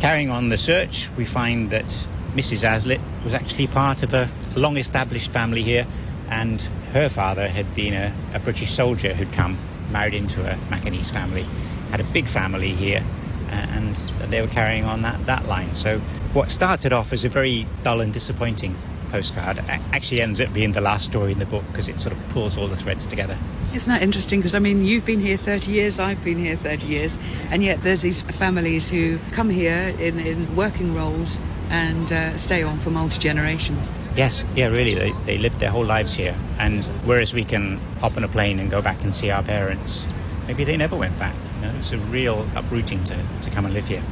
Carrying 0.00 0.30
on 0.30 0.48
the 0.48 0.58
search, 0.58 1.10
we 1.16 1.24
find 1.24 1.70
that 1.70 1.86
Mrs. 2.34 2.68
Aslett 2.68 3.00
was 3.24 3.32
actually 3.34 3.66
part 3.66 4.02
of 4.02 4.12
a 4.12 4.28
long 4.56 4.76
established 4.76 5.30
family 5.30 5.62
here, 5.62 5.86
and 6.28 6.60
her 6.92 7.08
father 7.08 7.48
had 7.48 7.74
been 7.74 7.94
a, 7.94 8.14
a 8.34 8.40
British 8.40 8.72
soldier 8.72 9.14
who'd 9.14 9.32
come, 9.32 9.58
married 9.90 10.14
into 10.14 10.42
a 10.42 10.56
Macanese 10.70 11.10
family 11.10 11.46
had 11.90 12.00
a 12.00 12.04
big 12.12 12.28
family 12.28 12.72
here, 12.72 13.04
and 13.48 13.94
they 14.28 14.40
were 14.40 14.48
carrying 14.48 14.84
on 14.84 15.02
that, 15.02 15.24
that 15.26 15.46
line. 15.46 15.74
So 15.74 15.98
what 16.32 16.50
started 16.50 16.92
off 16.92 17.12
as 17.12 17.24
a 17.24 17.28
very 17.28 17.66
dull 17.82 18.00
and 18.00 18.12
disappointing 18.12 18.76
postcard 19.06 19.58
actually 19.92 20.20
ends 20.20 20.40
up 20.40 20.52
being 20.52 20.72
the 20.72 20.80
last 20.80 21.06
story 21.06 21.32
in 21.32 21.38
the 21.38 21.46
book 21.46 21.64
because 21.68 21.88
it 21.88 21.98
sort 22.00 22.14
of 22.14 22.28
pulls 22.30 22.58
all 22.58 22.68
the 22.68 22.76
threads 22.76 23.06
together. 23.06 23.36
Isn't 23.74 23.92
that 23.92 24.02
interesting? 24.02 24.40
Because 24.40 24.54
I 24.54 24.58
mean, 24.58 24.84
you've 24.84 25.04
been 25.04 25.20
here 25.20 25.36
30 25.36 25.70
years, 25.70 25.98
I've 25.98 26.22
been 26.24 26.38
here 26.38 26.56
30 26.56 26.86
years, 26.86 27.18
and 27.50 27.62
yet 27.62 27.82
there's 27.82 28.02
these 28.02 28.22
families 28.22 28.88
who 28.88 29.18
come 29.32 29.50
here 29.50 29.94
in, 29.98 30.18
in 30.18 30.54
working 30.56 30.94
roles 30.94 31.40
and 31.70 32.10
uh, 32.12 32.36
stay 32.36 32.62
on 32.62 32.78
for 32.78 32.90
multi 32.90 33.18
generations. 33.18 33.90
Yes, 34.16 34.44
yeah, 34.54 34.68
really. 34.68 34.94
They, 34.94 35.12
they 35.24 35.38
lived 35.38 35.60
their 35.60 35.70
whole 35.70 35.84
lives 35.84 36.14
here. 36.14 36.34
And 36.58 36.84
whereas 37.04 37.34
we 37.34 37.44
can 37.44 37.78
hop 38.00 38.16
on 38.16 38.24
a 38.24 38.28
plane 38.28 38.58
and 38.58 38.70
go 38.70 38.80
back 38.80 39.02
and 39.02 39.14
see 39.14 39.30
our 39.30 39.42
parents, 39.42 40.06
maybe 40.46 40.64
they 40.64 40.76
never 40.76 40.96
went 40.96 41.18
back. 41.18 41.34
You 41.56 41.66
know, 41.66 41.74
it's 41.78 41.92
a 41.92 41.98
real 41.98 42.48
uprooting 42.54 43.04
to, 43.04 43.22
to 43.42 43.50
come 43.50 43.66
and 43.66 43.74
live 43.74 43.88
here. 43.88 44.02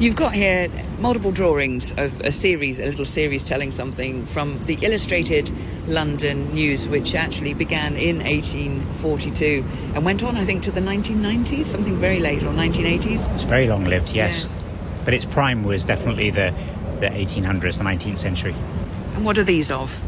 You've 0.00 0.16
got 0.16 0.32
here 0.32 0.68
multiple 0.98 1.30
drawings 1.30 1.92
of 1.98 2.20
a 2.20 2.32
series, 2.32 2.78
a 2.78 2.86
little 2.86 3.04
series 3.04 3.44
telling 3.44 3.70
something 3.70 4.24
from 4.24 4.58
the 4.64 4.78
Illustrated 4.80 5.50
London 5.86 6.54
News, 6.54 6.88
which 6.88 7.14
actually 7.14 7.52
began 7.52 7.96
in 7.96 8.20
1842 8.20 9.62
and 9.94 10.02
went 10.02 10.24
on, 10.24 10.38
I 10.38 10.46
think, 10.46 10.62
to 10.62 10.70
the 10.70 10.80
1990s, 10.80 11.66
something 11.66 11.98
very 11.98 12.18
late, 12.18 12.42
or 12.42 12.46
1980s. 12.46 13.30
It's 13.34 13.44
very 13.44 13.68
long 13.68 13.84
lived, 13.84 14.14
yes. 14.14 14.44
yes. 14.44 14.56
But 15.04 15.12
its 15.12 15.26
prime 15.26 15.64
was 15.64 15.84
definitely 15.84 16.30
the, 16.30 16.54
the 17.00 17.08
1800s, 17.08 17.76
the 17.76 17.84
19th 17.84 18.16
century. 18.16 18.54
And 19.16 19.22
what 19.22 19.36
are 19.36 19.44
these 19.44 19.70
of? 19.70 20.02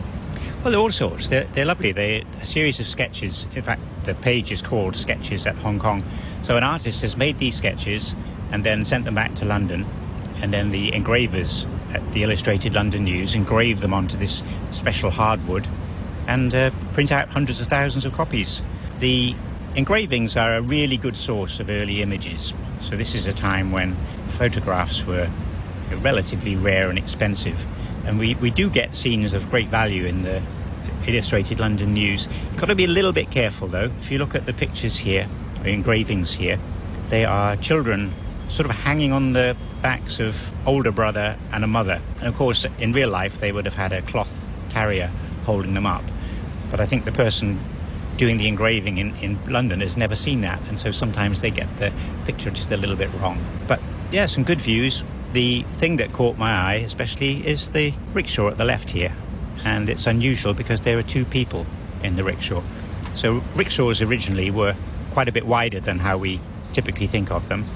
Well, 0.64 0.70
they're 0.70 0.80
all 0.80 0.90
sorts. 0.90 1.28
They're, 1.28 1.44
they're 1.44 1.66
lovely. 1.66 1.92
They're 1.92 2.22
a 2.40 2.46
series 2.46 2.80
of 2.80 2.86
sketches. 2.86 3.46
In 3.54 3.60
fact, 3.60 3.82
the 4.04 4.14
page 4.14 4.52
is 4.52 4.62
called 4.62 4.96
Sketches 4.96 5.44
at 5.44 5.56
Hong 5.56 5.78
Kong. 5.78 6.02
So 6.40 6.56
an 6.56 6.62
artist 6.62 7.02
has 7.02 7.14
made 7.18 7.36
these 7.36 7.56
sketches 7.56 8.16
and 8.52 8.62
then 8.62 8.84
sent 8.84 9.04
them 9.04 9.14
back 9.14 9.34
to 9.36 9.44
London, 9.44 9.86
and 10.40 10.52
then 10.52 10.70
the 10.70 10.94
engravers 10.94 11.66
at 11.92 12.12
the 12.12 12.22
Illustrated 12.22 12.74
London 12.74 13.04
News 13.04 13.34
engraved 13.34 13.80
them 13.80 13.92
onto 13.92 14.16
this 14.16 14.42
special 14.70 15.10
hardwood 15.10 15.66
and 16.26 16.54
uh, 16.54 16.70
print 16.92 17.10
out 17.10 17.28
hundreds 17.28 17.60
of 17.60 17.68
thousands 17.68 18.04
of 18.04 18.12
copies. 18.12 18.62
The 19.00 19.34
engravings 19.74 20.36
are 20.36 20.56
a 20.56 20.62
really 20.62 20.96
good 20.96 21.16
source 21.16 21.60
of 21.60 21.68
early 21.68 22.02
images. 22.02 22.54
So 22.80 22.96
this 22.96 23.14
is 23.14 23.26
a 23.26 23.32
time 23.32 23.72
when 23.72 23.96
photographs 24.28 25.04
were 25.04 25.28
relatively 26.00 26.56
rare 26.56 26.88
and 26.88 26.98
expensive. 26.98 27.66
And 28.04 28.18
we, 28.18 28.34
we 28.36 28.50
do 28.50 28.70
get 28.70 28.94
scenes 28.94 29.34
of 29.34 29.50
great 29.50 29.68
value 29.68 30.04
in 30.06 30.22
the 30.22 30.42
Illustrated 31.06 31.58
London 31.58 31.94
News. 31.94 32.28
You've 32.50 32.60
got 32.60 32.66
to 32.66 32.74
be 32.74 32.84
a 32.84 32.88
little 32.88 33.12
bit 33.12 33.30
careful 33.30 33.68
though. 33.68 33.90
If 34.00 34.10
you 34.10 34.18
look 34.18 34.34
at 34.34 34.46
the 34.46 34.52
pictures 34.52 34.98
here, 34.98 35.28
the 35.62 35.70
engravings 35.70 36.34
here, 36.34 36.58
they 37.08 37.24
are 37.24 37.56
children 37.56 38.12
sort 38.52 38.68
of 38.68 38.76
hanging 38.76 39.12
on 39.12 39.32
the 39.32 39.56
backs 39.80 40.20
of 40.20 40.52
older 40.66 40.92
brother 40.92 41.38
and 41.52 41.64
a 41.64 41.66
mother. 41.66 42.00
And 42.18 42.28
of 42.28 42.36
course, 42.36 42.66
in 42.78 42.92
real 42.92 43.08
life, 43.08 43.40
they 43.40 43.50
would 43.50 43.64
have 43.64 43.74
had 43.74 43.92
a 43.92 44.02
cloth 44.02 44.46
carrier 44.68 45.10
holding 45.44 45.72
them 45.72 45.86
up. 45.86 46.04
But 46.70 46.78
I 46.78 46.86
think 46.86 47.06
the 47.06 47.12
person 47.12 47.58
doing 48.18 48.36
the 48.36 48.46
engraving 48.46 48.98
in, 48.98 49.16
in 49.16 49.38
London 49.50 49.80
has 49.80 49.96
never 49.96 50.14
seen 50.14 50.42
that, 50.42 50.60
and 50.68 50.78
so 50.78 50.90
sometimes 50.90 51.40
they 51.40 51.50
get 51.50 51.78
the 51.78 51.92
picture 52.26 52.50
just 52.50 52.70
a 52.70 52.76
little 52.76 52.94
bit 52.94 53.10
wrong. 53.14 53.42
But 53.66 53.80
yeah, 54.10 54.26
some 54.26 54.44
good 54.44 54.60
views. 54.60 55.02
The 55.32 55.62
thing 55.62 55.96
that 55.96 56.12
caught 56.12 56.36
my 56.36 56.52
eye, 56.52 56.74
especially, 56.74 57.46
is 57.46 57.70
the 57.70 57.94
rickshaw 58.12 58.48
at 58.48 58.58
the 58.58 58.66
left 58.66 58.90
here. 58.90 59.14
And 59.64 59.88
it's 59.88 60.06
unusual 60.06 60.52
because 60.52 60.82
there 60.82 60.98
are 60.98 61.02
two 61.02 61.24
people 61.24 61.66
in 62.02 62.16
the 62.16 62.24
rickshaw. 62.24 62.62
So, 63.14 63.42
rickshaws 63.54 64.02
originally 64.02 64.50
were 64.50 64.76
quite 65.10 65.28
a 65.28 65.32
bit 65.32 65.46
wider 65.46 65.80
than 65.80 66.00
how 66.00 66.18
we 66.18 66.38
typically 66.72 67.06
think 67.06 67.30
of 67.30 67.48
them 67.48 67.66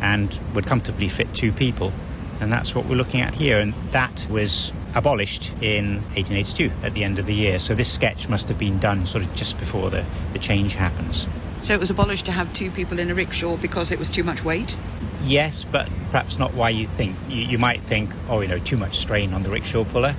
and 0.00 0.38
would 0.54 0.66
comfortably 0.66 1.08
fit 1.08 1.32
two 1.34 1.52
people. 1.52 1.92
And 2.40 2.52
that's 2.52 2.74
what 2.74 2.86
we're 2.86 2.96
looking 2.96 3.22
at 3.22 3.34
here. 3.34 3.58
And 3.58 3.72
that 3.92 4.26
was 4.28 4.72
abolished 4.94 5.52
in 5.62 6.02
1882 6.14 6.70
at 6.82 6.94
the 6.94 7.04
end 7.04 7.18
of 7.18 7.26
the 7.26 7.34
year. 7.34 7.58
So, 7.58 7.74
this 7.74 7.92
sketch 7.92 8.28
must 8.28 8.48
have 8.48 8.58
been 8.58 8.78
done 8.78 9.06
sort 9.06 9.24
of 9.24 9.34
just 9.34 9.58
before 9.58 9.90
the, 9.90 10.04
the 10.32 10.38
change 10.38 10.74
happens. 10.74 11.28
So, 11.62 11.72
it 11.72 11.80
was 11.80 11.90
abolished 11.90 12.26
to 12.26 12.32
have 12.32 12.52
two 12.52 12.70
people 12.70 12.98
in 12.98 13.10
a 13.10 13.14
rickshaw 13.14 13.56
because 13.56 13.90
it 13.90 13.98
was 13.98 14.10
too 14.10 14.22
much 14.22 14.44
weight? 14.44 14.76
Yes, 15.24 15.64
but 15.64 15.88
perhaps 16.10 16.38
not 16.38 16.52
why 16.54 16.70
you 16.70 16.86
think. 16.86 17.16
You, 17.28 17.44
you 17.44 17.58
might 17.58 17.82
think, 17.82 18.10
oh, 18.28 18.40
you 18.40 18.48
know, 18.48 18.58
too 18.58 18.76
much 18.76 18.98
strain 18.98 19.32
on 19.32 19.42
the 19.42 19.50
rickshaw 19.50 19.84
puller, 19.84 20.14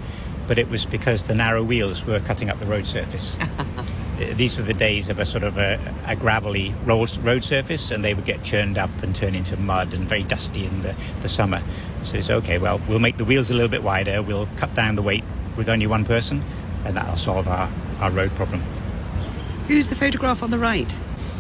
but 0.48 0.58
it 0.58 0.70
was 0.70 0.86
because 0.86 1.26
the 1.26 1.36
narrow 1.36 1.64
wheels 1.64 2.04
were 2.04 2.20
cutting 2.20 2.50
up 2.50 2.60
the 2.60 2.66
road 2.66 2.88
surface. 2.88 3.38
These 4.18 4.58
were 4.58 4.64
the 4.64 4.74
days 4.74 5.10
of 5.10 5.20
a 5.20 5.26
sort 5.26 5.44
of 5.44 5.58
a, 5.58 5.80
a 6.08 6.16
gravelly 6.16 6.74
road, 6.86 7.16
road 7.20 7.44
surface, 7.44 7.92
and 7.92 8.04
they 8.04 8.16
would 8.16 8.26
get 8.26 8.44
churned 8.44 8.78
up 8.78 8.90
and 9.04 9.16
turn 9.16 9.36
into 9.36 9.56
mud 9.58 9.94
and 9.94 10.10
very 10.10 10.24
dusty 10.24 10.66
in 10.66 10.82
the, 10.82 10.96
the 11.22 11.30
summer. 11.30 11.62
So 12.02 12.18
it's 12.18 12.30
okay, 12.30 12.58
well, 12.58 12.82
we'll 12.88 13.00
make 13.00 13.18
the 13.18 13.26
wheels 13.26 13.52
a 13.52 13.54
little 13.54 13.70
bit 13.70 13.84
wider, 13.84 14.24
we'll 14.24 14.48
cut 14.58 14.74
down 14.74 14.96
the 14.96 15.04
weight 15.04 15.24
with 15.56 15.70
only 15.70 15.86
one 15.86 16.04
person, 16.04 16.44
and 16.84 16.98
that'll 16.98 17.16
solve 17.16 17.48
our, 17.48 17.70
our 18.00 18.10
road 18.10 18.32
problem. 18.32 18.62
Who's 19.68 19.88
the 19.88 19.96
photograph 19.96 20.42
on 20.42 20.50
the 20.50 20.58
right? 20.58 20.98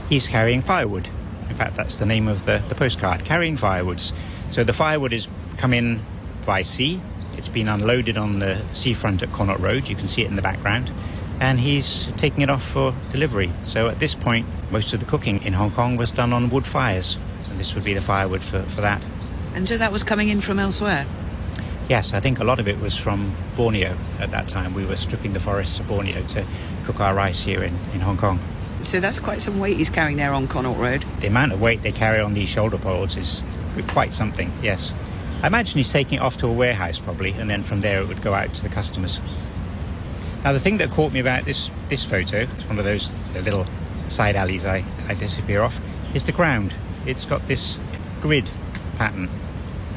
He's 0.09 0.27
carrying 0.27 0.61
firewood. 0.61 1.09
In 1.49 1.55
fact, 1.55 1.75
that's 1.75 1.97
the 1.97 2.05
name 2.05 2.27
of 2.27 2.45
the, 2.45 2.61
the 2.69 2.75
postcard, 2.75 3.25
carrying 3.25 3.57
firewoods. 3.57 4.13
So 4.49 4.63
the 4.63 4.73
firewood 4.73 5.13
has 5.13 5.27
come 5.57 5.73
in 5.73 6.05
by 6.45 6.61
sea. 6.61 7.01
It's 7.37 7.47
been 7.47 7.67
unloaded 7.67 8.17
on 8.17 8.39
the 8.39 8.61
seafront 8.73 9.23
at 9.23 9.31
Connaught 9.31 9.59
Road. 9.59 9.87
You 9.87 9.95
can 9.95 10.07
see 10.07 10.23
it 10.23 10.27
in 10.27 10.35
the 10.35 10.41
background. 10.41 10.91
And 11.39 11.59
he's 11.59 12.07
taking 12.17 12.41
it 12.41 12.49
off 12.49 12.63
for 12.63 12.95
delivery. 13.11 13.51
So 13.63 13.87
at 13.87 13.99
this 13.99 14.15
point, 14.15 14.47
most 14.71 14.93
of 14.93 14.99
the 14.99 15.05
cooking 15.05 15.41
in 15.43 15.53
Hong 15.53 15.71
Kong 15.71 15.95
was 15.97 16.11
done 16.11 16.33
on 16.33 16.49
wood 16.49 16.65
fires. 16.65 17.17
and 17.49 17.59
this 17.59 17.75
would 17.75 17.83
be 17.83 17.93
the 17.93 18.01
firewood 18.01 18.43
for, 18.43 18.63
for 18.63 18.81
that. 18.81 19.03
And 19.53 19.67
so 19.67 19.77
that 19.77 19.91
was 19.91 20.03
coming 20.03 20.29
in 20.29 20.41
from 20.41 20.59
elsewhere? 20.59 21.05
Yes, 21.89 22.13
I 22.13 22.19
think 22.19 22.39
a 22.39 22.43
lot 22.43 22.59
of 22.59 22.67
it 22.67 22.79
was 22.81 22.97
from 22.97 23.33
Borneo 23.55 23.97
at 24.19 24.31
that 24.31 24.47
time. 24.47 24.73
We 24.73 24.85
were 24.85 24.97
stripping 24.97 25.33
the 25.33 25.39
forests 25.39 25.79
of 25.79 25.87
Borneo 25.87 26.21
to 26.21 26.45
cook 26.83 26.99
our 26.99 27.15
rice 27.15 27.41
here 27.41 27.63
in, 27.63 27.73
in 27.93 28.01
Hong 28.01 28.17
Kong. 28.17 28.39
So 28.83 28.99
that's 28.99 29.19
quite 29.19 29.41
some 29.41 29.59
weight 29.59 29.77
he's 29.77 29.89
carrying 29.89 30.17
there 30.17 30.33
on 30.33 30.47
Connaught 30.47 30.77
Road. 30.77 31.05
The 31.21 31.27
amount 31.27 31.53
of 31.53 31.61
weight 31.61 31.81
they 31.81 31.91
carry 31.91 32.19
on 32.19 32.33
these 32.33 32.49
shoulder 32.49 32.77
poles 32.77 33.15
is 33.15 33.43
quite 33.87 34.13
something, 34.13 34.51
yes. 34.61 34.93
I 35.41 35.47
imagine 35.47 35.77
he's 35.77 35.91
taking 35.91 36.17
it 36.17 36.21
off 36.21 36.37
to 36.37 36.47
a 36.47 36.51
warehouse 36.51 36.99
probably, 36.99 37.31
and 37.31 37.49
then 37.49 37.63
from 37.63 37.81
there 37.81 38.01
it 38.01 38.07
would 38.07 38.21
go 38.21 38.33
out 38.33 38.53
to 38.55 38.63
the 38.63 38.69
customers. 38.69 39.21
Now, 40.43 40.53
the 40.53 40.59
thing 40.59 40.77
that 40.77 40.91
caught 40.91 41.11
me 41.11 41.19
about 41.19 41.45
this, 41.45 41.69
this 41.89 42.03
photo, 42.03 42.39
it's 42.39 42.63
one 42.65 42.79
of 42.79 42.85
those 42.85 43.11
little 43.33 43.65
side 44.07 44.35
alleys 44.35 44.65
I, 44.65 44.83
I 45.07 45.13
disappear 45.13 45.61
off, 45.61 45.81
is 46.13 46.25
the 46.25 46.31
ground. 46.31 46.75
It's 47.05 47.25
got 47.25 47.47
this 47.47 47.77
grid 48.21 48.49
pattern 48.97 49.29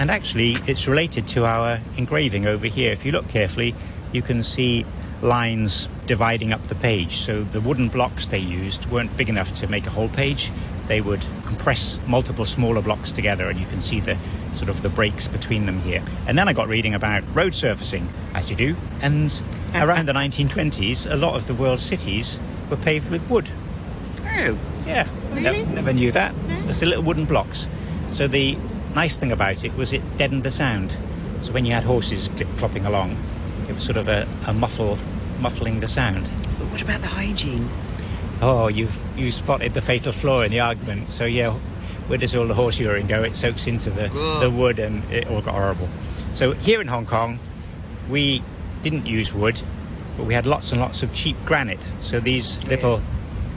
and 0.01 0.11
actually, 0.11 0.57
it's 0.67 0.89
related 0.89 1.29
to 1.29 1.45
our 1.45 1.79
engraving 1.99 2.47
over 2.47 2.67
here. 2.67 2.91
If 2.91 3.05
you 3.05 3.13
look 3.13 3.29
carefully, 3.29 3.75
you 4.13 4.23
can 4.23 4.43
see 4.43 4.87
lines 5.21 5.91
dividing 6.07 6.55
up 6.55 6.69
the 6.69 6.75
page. 6.75 7.19
So 7.19 7.45
the 7.45 7.61
wooden 7.61 7.91
blocks 7.91 8.27
they 8.27 8.39
used 8.39 8.87
weren't 8.87 9.15
big 9.19 9.29
enough 9.29 9.53
to 9.61 9.67
make 9.67 9.87
a 9.87 9.91
whole 9.91 10.09
page. 10.09 10.53
They 10.87 11.03
would 11.03 11.21
compress 11.45 12.01
multiple 12.07 12.47
smaller 12.47 12.81
blocks 12.81 13.13
together, 13.13 13.51
and 13.51 13.61
you 13.61 13.67
can 13.67 13.83
see 13.83 14.01
the 14.01 14.17
sort 14.57 14.69
of 14.69 14.83
the 14.83 14.89
breaks 14.89 15.29
between 15.29 15.67
them 15.67 15.81
here. 15.81 16.03
And 16.27 16.39
then 16.39 16.49
I 16.49 16.53
got 16.53 16.69
reading 16.69 16.95
about 16.95 17.23
road 17.35 17.55
surfacing, 17.55 18.09
as 18.35 18.51
you 18.51 18.57
do. 18.57 18.77
And 19.01 19.31
uh-huh. 19.31 19.87
around 19.87 20.07
the 20.07 20.13
1920s, 20.13 21.11
a 21.11 21.17
lot 21.17 21.35
of 21.37 21.47
the 21.47 21.55
world's 21.55 21.83
cities 21.83 22.39
were 22.69 22.77
paved 22.77 23.11
with 23.11 23.29
wood. 23.29 23.49
Oh, 24.25 24.59
yeah. 24.87 25.09
Really? 25.33 25.65
Ne- 25.65 25.75
never 25.75 25.93
knew 25.93 26.13
that. 26.13 26.35
It's 26.49 26.67
just 26.67 26.83
little 26.83 27.03
wooden 27.03 27.25
blocks. 27.25 27.69
So 28.11 28.27
the 28.27 28.57
nice 28.95 29.17
thing 29.17 29.33
about 29.33 29.65
it 29.65 29.75
was 29.75 29.93
it 29.93 30.03
deadened 30.17 30.43
the 30.43 30.51
sound. 30.51 30.97
So 31.41 31.53
when 31.53 31.65
you 31.65 31.73
had 31.73 31.85
horses 31.85 32.29
clip 32.29 32.49
clopping 32.57 32.87
along, 32.87 33.17
it 33.69 33.75
was 33.75 33.85
sort 33.85 33.97
of 33.97 34.09
a, 34.09 34.29
a 34.47 34.53
muffle, 34.53 34.99
muffling 35.41 35.81
the 35.81 35.89
sound. 35.89 36.31
But 36.59 36.69
what 36.69 36.83
about 36.83 37.01
the 37.01 37.07
hygiene? 37.07 37.71
Oh, 38.43 38.69
you've 38.69 39.05
you 39.17 39.31
spotted 39.31 39.75
the 39.75 39.83
fatal 39.83 40.13
flaw 40.13 40.43
in 40.43 40.51
the 40.51 40.61
argument. 40.61 41.09
So 41.09 41.25
yeah, 41.25 41.57
where 42.11 42.19
does 42.19 42.35
all 42.35 42.45
the 42.45 42.55
horse 42.55 42.81
urine 42.81 43.07
go? 43.07 43.23
It 43.23 43.37
soaks 43.37 43.69
into 43.69 43.89
the, 43.89 44.07
Ugh. 44.07 44.41
the 44.43 44.51
wood 44.51 44.81
and 44.81 45.05
it 45.13 45.29
all 45.29 45.41
got 45.41 45.55
horrible. 45.55 45.89
So 46.35 46.55
here 46.55 46.81
in 46.81 46.89
Hong 46.89 47.07
Kong, 47.07 47.39
we 48.09 48.43
didn't 48.83 49.07
use 49.07 49.33
wood, 49.33 49.63
but 50.17 50.27
we 50.27 50.35
had 50.35 50.45
lots 50.45 50.73
and 50.73 50.81
lots 50.81 51.05
of 51.05 51.15
cheap 51.15 51.37
granite. 51.45 51.79
So 52.01 52.19
these 52.19 52.61
little 52.65 53.01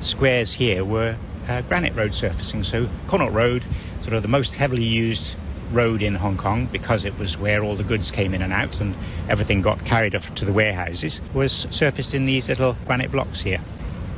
squares 0.02 0.54
here 0.54 0.86
were 0.86 1.18
uh, 1.48 1.62
granite 1.64 1.96
road 1.96 2.14
surfacing. 2.14 2.64
So 2.64 2.88
Connaught 3.08 3.34
Road, 3.34 3.66
sort 4.02 4.14
of 4.14 4.22
the 4.22 4.28
most 4.30 4.54
heavily 4.54 4.84
used 4.84 5.36
road 5.72 6.04
in 6.04 6.14
Hong 6.14 6.38
Kong 6.38 6.68
because 6.68 7.06
it 7.06 7.18
was 7.18 7.40
where 7.40 7.64
all 7.64 7.76
the 7.76 7.84
goods 7.84 8.12
came 8.12 8.36
in 8.36 8.44
and 8.44 8.54
out 8.54 8.80
and 8.80 8.94
everything 9.28 9.64
got 9.64 9.84
carried 9.84 10.14
off 10.14 10.36
to 10.36 10.46
the 10.46 10.54
warehouses, 10.54 11.24
was 11.34 11.66
surfaced 11.72 12.14
in 12.14 12.28
these 12.28 12.50
little 12.50 12.78
granite 12.86 13.12
blocks 13.12 13.42
here. 13.42 13.62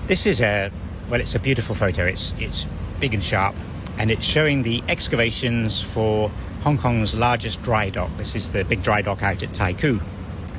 This 0.07 0.25
is 0.25 0.41
a 0.41 0.71
well, 1.09 1.21
it's 1.21 1.35
a 1.35 1.39
beautiful 1.39 1.73
photo. 1.73 2.03
It's 2.03 2.33
it's 2.37 2.67
big 2.99 3.13
and 3.13 3.23
sharp, 3.23 3.55
and 3.97 4.11
it's 4.11 4.25
showing 4.25 4.63
the 4.63 4.83
excavations 4.87 5.81
for 5.81 6.29
Hong 6.63 6.77
Kong's 6.77 7.15
largest 7.15 7.61
dry 7.61 7.89
dock. 7.89 8.09
This 8.17 8.35
is 8.35 8.51
the 8.51 8.65
big 8.65 8.81
dry 8.81 9.01
dock 9.01 9.23
out 9.23 9.43
at 9.43 9.53
Tai 9.53 9.73
Koo. 9.73 9.99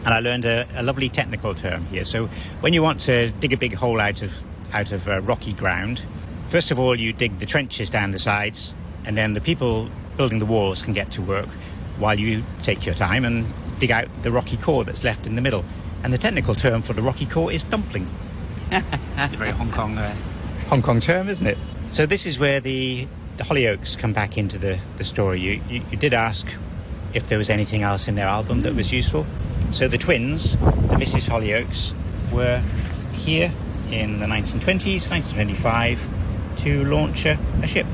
And 0.04 0.14
I 0.14 0.20
learned 0.20 0.44
a, 0.44 0.66
a 0.76 0.82
lovely 0.82 1.08
technical 1.08 1.54
term 1.54 1.84
here. 1.86 2.04
So 2.04 2.26
when 2.60 2.72
you 2.72 2.82
want 2.82 3.00
to 3.00 3.30
dig 3.32 3.52
a 3.52 3.56
big 3.56 3.74
hole 3.74 4.00
out 4.00 4.22
of 4.22 4.32
out 4.72 4.92
of 4.92 5.08
uh, 5.08 5.20
rocky 5.22 5.52
ground, 5.52 6.02
first 6.48 6.70
of 6.70 6.78
all 6.78 6.98
you 6.98 7.12
dig 7.12 7.38
the 7.38 7.46
trenches 7.46 7.90
down 7.90 8.12
the 8.12 8.18
sides, 8.18 8.74
and 9.04 9.16
then 9.16 9.34
the 9.34 9.40
people 9.40 9.90
building 10.16 10.38
the 10.38 10.46
walls 10.46 10.82
can 10.82 10.94
get 10.94 11.10
to 11.12 11.22
work 11.22 11.48
while 11.98 12.18
you 12.18 12.42
take 12.62 12.86
your 12.86 12.94
time 12.94 13.24
and 13.24 13.46
dig 13.78 13.90
out 13.90 14.06
the 14.22 14.30
rocky 14.30 14.56
core 14.56 14.84
that's 14.84 15.04
left 15.04 15.26
in 15.26 15.34
the 15.34 15.42
middle. 15.42 15.64
And 16.02 16.12
the 16.12 16.18
technical 16.18 16.54
term 16.54 16.82
for 16.82 16.92
the 16.92 17.02
rocky 17.02 17.26
core 17.26 17.50
is 17.50 17.64
dumpling. 17.64 18.06
very 18.70 19.50
Hong 19.50 19.70
Kong, 19.72 19.98
uh, 19.98 20.14
Hong 20.68 20.82
Kong 20.82 21.00
term, 21.00 21.28
isn't 21.28 21.46
it? 21.46 21.58
So 21.88 22.06
this 22.06 22.26
is 22.26 22.38
where 22.38 22.60
the, 22.60 23.06
the 23.36 23.44
Hollyoaks 23.44 23.98
come 23.98 24.12
back 24.12 24.38
into 24.38 24.58
the, 24.58 24.78
the 24.96 25.04
story. 25.04 25.40
You, 25.40 25.60
you, 25.68 25.82
you 25.90 25.96
did 25.96 26.14
ask 26.14 26.46
if 27.14 27.28
there 27.28 27.38
was 27.38 27.50
anything 27.50 27.82
else 27.82 28.08
in 28.08 28.14
their 28.14 28.26
album 28.26 28.62
that 28.62 28.74
was 28.74 28.90
hmm. 28.90 28.96
useful. 28.96 29.26
So 29.70 29.88
the 29.88 29.98
twins, 29.98 30.52
the 30.56 30.96
Mrs. 30.96 31.28
Hollyoaks, 31.28 31.92
were 32.32 32.62
here 33.12 33.52
in 33.90 34.20
the 34.20 34.26
1920s, 34.26 35.10
1925, 35.10 36.08
to 36.56 36.84
launch 36.84 37.26
a, 37.26 37.38
a 37.62 37.66
ship. 37.66 37.86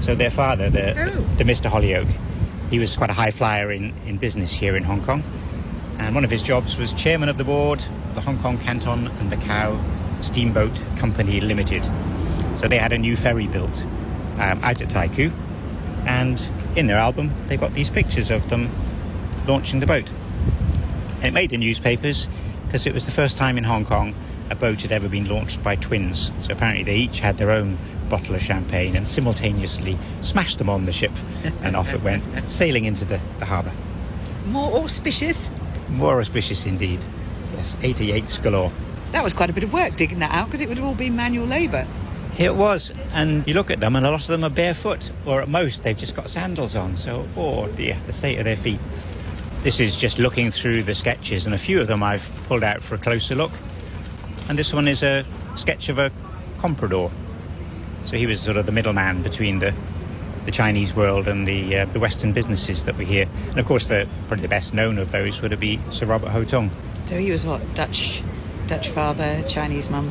So 0.00 0.14
their 0.14 0.30
father, 0.30 0.68
the, 0.68 0.90
Oh. 0.98 1.10
the, 1.10 1.44
the 1.44 1.50
Mr. 1.50 1.70
Hollyoak, 1.70 2.08
he 2.70 2.78
was 2.78 2.96
quite 2.96 3.10
a 3.10 3.14
high 3.14 3.30
flyer 3.30 3.70
in, 3.70 3.92
in 4.06 4.16
business 4.16 4.52
here 4.52 4.76
in 4.76 4.82
Hong 4.84 5.02
Kong. 5.02 5.22
And 5.98 6.14
one 6.14 6.24
of 6.24 6.30
his 6.30 6.42
jobs 6.42 6.78
was 6.78 6.92
chairman 6.92 7.28
of 7.28 7.38
the 7.38 7.44
board 7.44 7.80
of 7.80 8.14
the 8.14 8.20
Hong 8.22 8.38
Kong 8.38 8.58
Canton 8.58 9.06
and 9.06 9.32
Macau 9.32 9.80
Steamboat 10.22 10.82
Company 10.96 11.40
Limited. 11.40 11.88
So 12.56 12.68
they 12.68 12.78
had 12.78 12.92
a 12.92 12.98
new 12.98 13.16
ferry 13.16 13.46
built 13.46 13.84
um, 14.38 14.62
out 14.62 14.80
at 14.82 14.90
Tai 14.90 15.08
Koo. 15.08 15.32
And 16.06 16.40
in 16.76 16.86
their 16.86 16.98
album, 16.98 17.30
they 17.46 17.56
got 17.56 17.74
these 17.74 17.90
pictures 17.90 18.30
of 18.30 18.48
them 18.48 18.70
launching 19.46 19.80
the 19.80 19.86
boat. 19.86 20.10
And 21.16 21.26
it 21.26 21.32
made 21.32 21.50
the 21.50 21.56
newspapers 21.56 22.28
because 22.66 22.86
it 22.86 22.94
was 22.94 23.04
the 23.04 23.12
first 23.12 23.38
time 23.38 23.58
in 23.58 23.64
Hong 23.64 23.84
Kong 23.84 24.14
a 24.50 24.54
boat 24.54 24.82
had 24.82 24.92
ever 24.92 25.08
been 25.08 25.28
launched 25.28 25.62
by 25.62 25.76
twins. 25.76 26.32
So 26.40 26.52
apparently 26.52 26.84
they 26.84 26.96
each 26.96 27.20
had 27.20 27.38
their 27.38 27.50
own 27.50 27.78
bottle 28.08 28.34
of 28.34 28.42
champagne 28.42 28.96
and 28.96 29.08
simultaneously 29.08 29.96
smashed 30.20 30.58
them 30.58 30.68
on 30.68 30.84
the 30.84 30.92
ship 30.92 31.12
and 31.62 31.76
off 31.76 31.92
it 31.94 32.02
went, 32.02 32.24
sailing 32.48 32.84
into 32.84 33.04
the, 33.04 33.20
the 33.38 33.46
harbour. 33.46 33.72
More 34.46 34.82
auspicious? 34.82 35.50
More 35.88 36.20
auspicious 36.20 36.66
indeed. 36.66 37.00
Yes, 37.54 37.76
88 37.82 38.40
galore. 38.42 38.72
That 39.12 39.22
was 39.22 39.32
quite 39.32 39.50
a 39.50 39.52
bit 39.52 39.64
of 39.64 39.72
work 39.72 39.96
digging 39.96 40.18
that 40.18 40.32
out 40.32 40.46
because 40.46 40.60
it 40.60 40.68
would 40.68 40.78
have 40.78 40.86
all 40.86 40.94
been 40.94 41.16
manual 41.16 41.46
labour. 41.46 41.86
It 42.38 42.54
was, 42.54 42.92
and 43.12 43.46
you 43.46 43.54
look 43.54 43.70
at 43.70 43.80
them, 43.80 43.94
and 43.94 44.06
a 44.06 44.10
lot 44.10 44.22
of 44.22 44.28
them 44.28 44.42
are 44.42 44.50
barefoot, 44.50 45.10
or 45.26 45.42
at 45.42 45.48
most 45.48 45.82
they've 45.82 45.96
just 45.96 46.16
got 46.16 46.28
sandals 46.28 46.74
on. 46.74 46.96
So, 46.96 47.28
oh 47.36 47.68
dear, 47.68 47.96
the 48.06 48.12
state 48.12 48.38
of 48.38 48.44
their 48.44 48.56
feet. 48.56 48.80
This 49.62 49.78
is 49.80 49.96
just 49.96 50.18
looking 50.18 50.50
through 50.50 50.82
the 50.84 50.94
sketches, 50.94 51.46
and 51.46 51.54
a 51.54 51.58
few 51.58 51.80
of 51.80 51.86
them 51.86 52.02
I've 52.02 52.34
pulled 52.48 52.64
out 52.64 52.82
for 52.82 52.94
a 52.94 52.98
closer 52.98 53.34
look. 53.34 53.52
And 54.48 54.58
this 54.58 54.72
one 54.72 54.88
is 54.88 55.02
a 55.02 55.24
sketch 55.54 55.88
of 55.88 55.98
a 55.98 56.10
comprador. 56.58 57.10
So 58.04 58.16
he 58.16 58.26
was 58.26 58.40
sort 58.40 58.56
of 58.56 58.66
the 58.66 58.72
middleman 58.72 59.22
between 59.22 59.58
the 59.58 59.74
the 60.44 60.50
Chinese 60.50 60.92
world 60.96 61.28
and 61.28 61.46
the 61.46 61.78
uh, 61.78 61.84
the 61.86 62.00
Western 62.00 62.32
businesses 62.32 62.84
that 62.86 62.96
were 62.96 63.04
here. 63.04 63.28
And 63.50 63.58
of 63.58 63.66
course, 63.66 63.88
the 63.88 64.08
probably 64.26 64.42
the 64.42 64.48
best 64.48 64.74
known 64.74 64.98
of 64.98 65.12
those 65.12 65.40
would 65.42 65.58
be 65.60 65.78
Sir 65.90 66.06
Robert 66.06 66.30
Ho 66.30 66.44
Tung. 66.44 66.70
So 67.06 67.16
he 67.16 67.30
was 67.30 67.44
what? 67.44 67.74
Dutch, 67.74 68.22
Dutch 68.66 68.88
father, 68.88 69.42
Chinese 69.46 69.90
mum. 69.90 70.10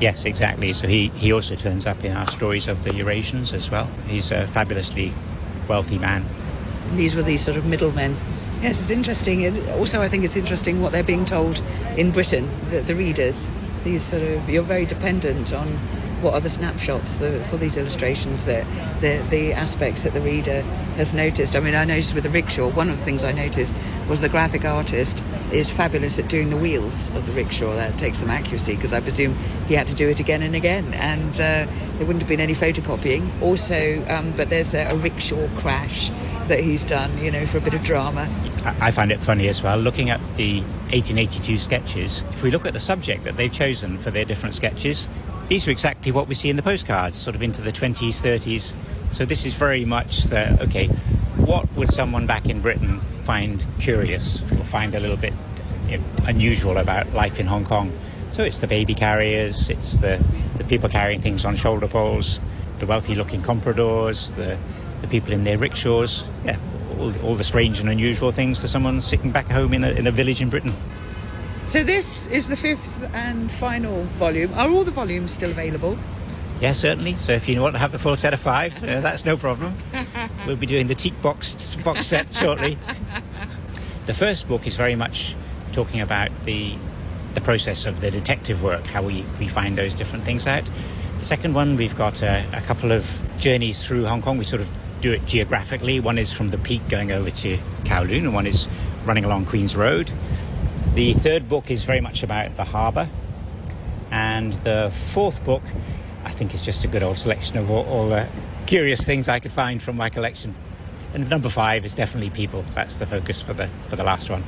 Yes, 0.00 0.24
exactly. 0.26 0.72
So 0.72 0.86
he, 0.88 1.08
he 1.08 1.32
also 1.32 1.54
turns 1.54 1.86
up 1.86 2.04
in 2.04 2.12
our 2.12 2.28
stories 2.28 2.68
of 2.68 2.84
the 2.84 2.90
Eurasians 2.90 3.54
as 3.54 3.70
well. 3.70 3.88
He's 4.08 4.30
a 4.30 4.46
fabulously 4.46 5.12
wealthy 5.68 5.98
man. 5.98 6.26
These 6.92 7.16
were 7.16 7.22
these 7.22 7.42
sort 7.42 7.56
of 7.56 7.64
middlemen. 7.64 8.16
Yes, 8.60 8.80
it's 8.80 8.90
interesting. 8.90 9.44
And 9.44 9.56
also, 9.70 10.02
I 10.02 10.08
think 10.08 10.24
it's 10.24 10.36
interesting 10.36 10.80
what 10.80 10.92
they're 10.92 11.02
being 11.02 11.24
told 11.24 11.62
in 11.96 12.10
Britain, 12.10 12.48
the, 12.70 12.80
the 12.80 12.94
readers. 12.94 13.50
These 13.84 14.02
sort 14.02 14.22
of, 14.22 14.48
you're 14.48 14.62
very 14.62 14.84
dependent 14.84 15.52
on 15.54 15.78
what 16.22 16.34
are 16.34 16.40
the 16.40 16.48
snapshots 16.48 17.18
the, 17.18 17.42
for 17.44 17.56
these 17.56 17.76
illustrations, 17.76 18.44
that 18.46 18.64
the, 19.00 19.24
the 19.30 19.52
aspects 19.52 20.04
that 20.04 20.14
the 20.14 20.20
reader 20.20 20.62
has 20.96 21.12
noticed. 21.12 21.56
I 21.56 21.60
mean, 21.60 21.74
I 21.74 21.84
noticed 21.84 22.14
with 22.14 22.24
the 22.24 22.30
rickshaw, 22.30 22.68
one 22.70 22.88
of 22.88 22.98
the 22.98 23.04
things 23.04 23.24
I 23.24 23.32
noticed 23.32 23.74
was 24.08 24.20
the 24.20 24.28
graphic 24.28 24.64
artist 24.64 25.22
is 25.52 25.70
fabulous 25.70 26.18
at 26.18 26.28
doing 26.28 26.50
the 26.50 26.56
wheels 26.56 27.10
of 27.10 27.26
the 27.26 27.32
rickshaw. 27.32 27.74
That 27.74 27.98
takes 27.98 28.18
some 28.18 28.30
accuracy 28.30 28.74
because 28.76 28.92
I 28.92 29.00
presume 29.00 29.34
he 29.68 29.74
had 29.74 29.86
to 29.88 29.94
do 29.94 30.08
it 30.08 30.20
again 30.20 30.42
and 30.42 30.56
again, 30.56 30.94
and 30.94 31.32
uh, 31.34 31.66
there 31.66 32.06
wouldn't 32.06 32.20
have 32.20 32.28
been 32.28 32.40
any 32.40 32.54
photocopying. 32.54 33.42
Also, 33.42 34.04
um, 34.08 34.32
but 34.36 34.48
there's 34.50 34.74
a, 34.74 34.88
a 34.88 34.96
rickshaw 34.96 35.48
crash 35.56 36.10
that 36.48 36.60
he's 36.60 36.84
done, 36.84 37.16
you 37.22 37.30
know, 37.30 37.44
for 37.46 37.58
a 37.58 37.60
bit 37.60 37.74
of 37.74 37.82
drama. 37.82 38.28
I, 38.64 38.90
find 38.90 39.12
it 39.12 39.20
funny 39.20 39.48
as 39.48 39.62
well, 39.62 39.78
looking 39.78 40.10
at 40.10 40.20
the 40.36 40.60
1882 40.90 41.58
sketches. 41.58 42.24
If 42.30 42.42
we 42.42 42.50
look 42.50 42.66
at 42.66 42.72
the 42.72 42.80
subject 42.80 43.24
that 43.24 43.36
they've 43.36 43.52
chosen 43.52 43.98
for 43.98 44.10
their 44.10 44.24
different 44.24 44.54
sketches, 44.54 45.08
these 45.48 45.68
are 45.68 45.70
exactly 45.70 46.12
what 46.12 46.28
we 46.28 46.34
see 46.34 46.50
in 46.50 46.56
the 46.56 46.62
postcards, 46.62 47.16
sort 47.16 47.36
of 47.36 47.42
into 47.42 47.62
the 47.62 47.70
20s, 47.70 48.08
30s. 48.08 48.74
So 49.12 49.24
this 49.24 49.46
is 49.46 49.54
very 49.54 49.84
much 49.84 50.24
the 50.24 50.60
okay, 50.64 50.88
what 51.36 51.72
would 51.74 51.92
someone 51.92 52.26
back 52.26 52.48
in 52.48 52.60
Britain 52.60 53.00
find 53.22 53.64
curious 53.78 54.42
or 54.52 54.64
find 54.64 54.94
a 54.94 55.00
little 55.00 55.16
bit 55.16 55.32
you 55.88 55.98
know, 55.98 56.04
unusual 56.24 56.76
about 56.78 57.12
life 57.12 57.38
in 57.38 57.46
Hong 57.46 57.64
Kong? 57.64 57.92
So 58.30 58.42
it's 58.42 58.60
the 58.60 58.66
baby 58.66 58.94
carriers, 58.94 59.70
it's 59.70 59.96
the, 59.96 60.22
the 60.58 60.64
people 60.64 60.88
carrying 60.88 61.20
things 61.20 61.44
on 61.44 61.54
shoulder 61.54 61.86
poles, 61.86 62.40
the 62.78 62.86
wealthy 62.86 63.14
looking 63.14 63.40
compradors, 63.40 64.34
the, 64.34 64.58
the 65.00 65.06
people 65.06 65.32
in 65.32 65.44
their 65.44 65.58
rickshaws. 65.58 66.24
Yeah, 66.44 66.58
all, 66.98 67.16
all 67.20 67.34
the 67.36 67.44
strange 67.44 67.78
and 67.78 67.88
unusual 67.88 68.32
things 68.32 68.60
to 68.60 68.68
someone 68.68 69.00
sitting 69.00 69.30
back 69.30 69.46
home 69.46 69.72
in 69.72 69.84
a, 69.84 69.90
in 69.90 70.06
a 70.06 70.10
village 70.10 70.40
in 70.40 70.50
Britain. 70.50 70.74
So 71.66 71.82
this 71.82 72.28
is 72.28 72.48
the 72.48 72.56
fifth 72.56 73.10
and 73.12 73.50
final 73.50 74.04
volume. 74.18 74.54
Are 74.54 74.68
all 74.70 74.84
the 74.84 74.92
volumes 74.92 75.32
still 75.32 75.50
available? 75.50 75.98
Yeah, 76.60 76.72
certainly. 76.72 77.16
So 77.16 77.32
if 77.32 77.48
you 77.48 77.60
want 77.60 77.74
to 77.74 77.80
have 77.80 77.90
the 77.90 77.98
full 77.98 78.14
set 78.14 78.32
of 78.32 78.40
five, 78.40 78.82
uh, 78.82 79.00
that's 79.00 79.24
no 79.24 79.36
problem. 79.36 79.74
We'll 80.46 80.54
be 80.54 80.66
doing 80.66 80.86
the 80.86 80.94
teak 80.94 81.20
box 81.22 81.74
box 81.82 82.06
set 82.06 82.32
shortly. 82.32 82.78
The 84.04 84.14
first 84.14 84.46
book 84.46 84.64
is 84.68 84.76
very 84.76 84.94
much 84.94 85.34
talking 85.72 86.00
about 86.00 86.30
the 86.44 86.76
the 87.34 87.40
process 87.40 87.84
of 87.84 88.00
the 88.00 88.12
detective 88.12 88.62
work, 88.62 88.86
how 88.86 89.02
we, 89.02 89.24
we 89.40 89.48
find 89.48 89.76
those 89.76 89.96
different 89.96 90.24
things 90.24 90.46
out. 90.46 90.62
The 91.18 91.24
second 91.24 91.54
one, 91.54 91.76
we've 91.76 91.96
got 91.96 92.22
a, 92.22 92.46
a 92.52 92.60
couple 92.60 92.92
of 92.92 93.20
journeys 93.38 93.84
through 93.84 94.06
Hong 94.06 94.22
Kong. 94.22 94.38
We 94.38 94.44
sort 94.44 94.62
of 94.62 94.70
do 95.00 95.12
it 95.12 95.26
geographically. 95.26 95.98
One 95.98 96.16
is 96.16 96.32
from 96.32 96.48
the 96.48 96.58
peak 96.58 96.88
going 96.88 97.10
over 97.10 97.30
to 97.30 97.58
Kowloon, 97.82 98.20
and 98.20 98.32
one 98.32 98.46
is 98.46 98.68
running 99.04 99.24
along 99.24 99.46
Queen's 99.46 99.74
Road. 99.76 100.12
The 100.96 101.12
third 101.12 101.46
book 101.46 101.70
is 101.70 101.84
very 101.84 102.00
much 102.00 102.22
about 102.22 102.56
the 102.56 102.64
harbour. 102.64 103.06
And 104.10 104.54
the 104.64 104.90
fourth 104.90 105.44
book, 105.44 105.62
I 106.24 106.30
think, 106.30 106.54
is 106.54 106.62
just 106.62 106.84
a 106.86 106.88
good 106.88 107.02
old 107.02 107.18
selection 107.18 107.58
of 107.58 107.70
all, 107.70 107.84
all 107.84 108.08
the 108.08 108.26
curious 108.64 109.04
things 109.04 109.28
I 109.28 109.38
could 109.38 109.52
find 109.52 109.82
from 109.82 109.94
my 109.96 110.08
collection. 110.08 110.54
And 111.12 111.28
number 111.28 111.50
five 111.50 111.84
is 111.84 111.92
definitely 111.92 112.30
people. 112.30 112.64
That's 112.74 112.96
the 112.96 113.06
focus 113.06 113.42
for 113.42 113.52
the 113.52 113.68
for 113.88 113.96
the 113.96 114.04
last 114.04 114.30
one. 114.30 114.42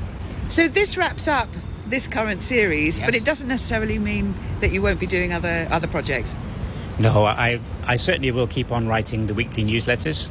So 0.49 0.69
this 0.69 0.97
wraps 0.97 1.29
up 1.29 1.51
this 1.87 2.09
current 2.09 2.41
series, 2.41 2.99
Yes. 2.99 3.07
but 3.07 3.15
it 3.15 3.27
doesn't 3.27 3.49
necessarily 3.49 3.99
mean 3.99 4.35
that 4.61 4.71
you 4.71 4.81
won't 4.81 5.01
be 5.01 5.07
doing 5.07 5.35
other 5.35 5.69
other 5.71 5.87
projects. 5.87 6.35
No, 6.99 7.27
I, 7.27 7.61
I 7.85 7.97
certainly 7.97 8.31
will 8.31 8.47
keep 8.47 8.73
on 8.73 8.89
writing 8.89 9.27
the 9.27 9.35
weekly 9.35 9.65
newsletters. 9.65 10.31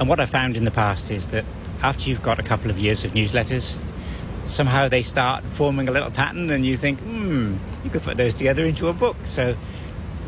And 0.00 0.08
what 0.08 0.18
I 0.18 0.24
found 0.24 0.56
in 0.56 0.64
the 0.64 0.70
past 0.70 1.10
is 1.10 1.28
that 1.28 1.44
after 1.82 2.08
you've 2.08 2.22
got 2.22 2.38
a 2.38 2.42
couple 2.42 2.70
of 2.70 2.78
years 2.78 3.04
of 3.04 3.12
newsletters, 3.12 3.84
somehow 4.48 4.88
they 4.88 5.02
start 5.02 5.44
forming 5.44 5.88
a 5.88 5.92
little 5.92 6.10
pattern, 6.10 6.50
and 6.50 6.66
you 6.66 6.76
think, 6.76 6.98
hmm, 7.00 7.56
you 7.84 7.90
could 7.90 8.02
put 8.02 8.16
those 8.16 8.34
together 8.34 8.64
into 8.64 8.88
a 8.88 8.92
book. 8.92 9.16
So 9.24 9.56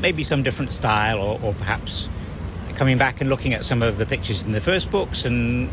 maybe 0.00 0.22
some 0.22 0.42
different 0.42 0.72
style, 0.72 1.18
or, 1.18 1.40
or 1.42 1.54
perhaps 1.54 2.09
coming 2.74 2.98
back 2.98 3.20
and 3.20 3.28
looking 3.28 3.52
at 3.52 3.64
some 3.64 3.83
of 3.83 3.98
the 3.98 4.06
pictures 4.06 4.44
in 4.44 4.52
the 4.52 4.61
first 4.61 4.90
books 4.90 5.24
and 5.24 5.68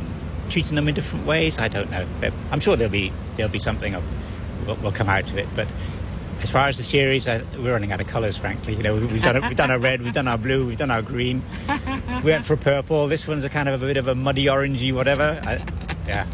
treating 0.49 0.75
them 0.75 0.87
in 0.87 0.95
different 0.95 1.25
ways. 1.25 1.59
I 1.59 1.67
don't 1.67 1.91
know. 1.91 2.05
But 2.19 2.33
I'm 2.51 2.59
sure 2.59 2.75
there'll 2.75 2.91
be 2.91 3.11
there'll 3.35 3.51
be 3.51 3.59
something 3.59 3.95
of 3.95 4.03
will, 4.67 4.75
will 4.77 4.91
come 4.91 5.09
out 5.09 5.29
of 5.29 5.37
it. 5.37 5.47
But 5.55 5.67
as 6.41 6.51
far 6.51 6.67
as 6.67 6.77
the 6.77 6.83
series, 6.83 7.27
uh, 7.27 7.43
we're 7.57 7.71
running 7.71 7.91
out 7.91 8.01
of 8.01 8.07
colours. 8.07 8.37
Frankly, 8.37 8.75
you 8.75 8.83
know, 8.83 8.95
we've 8.95 9.23
done 9.23 9.41
we've 9.41 9.55
done 9.55 9.71
our 9.71 9.79
red, 9.79 10.01
we've 10.01 10.13
done 10.13 10.27
our 10.27 10.37
blue, 10.37 10.65
we've 10.65 10.77
done 10.77 10.91
our 10.91 11.01
green. 11.01 11.43
We 12.23 12.31
went 12.31 12.45
for 12.45 12.57
purple. 12.57 13.07
This 13.07 13.27
one's 13.27 13.43
a 13.43 13.49
kind 13.49 13.69
of 13.69 13.81
a 13.81 13.85
bit 13.85 13.97
of 13.97 14.07
a 14.07 14.15
muddy 14.15 14.45
orangey, 14.45 14.91
whatever. 14.93 15.39
I, 15.43 15.63
yeah, 16.07 16.27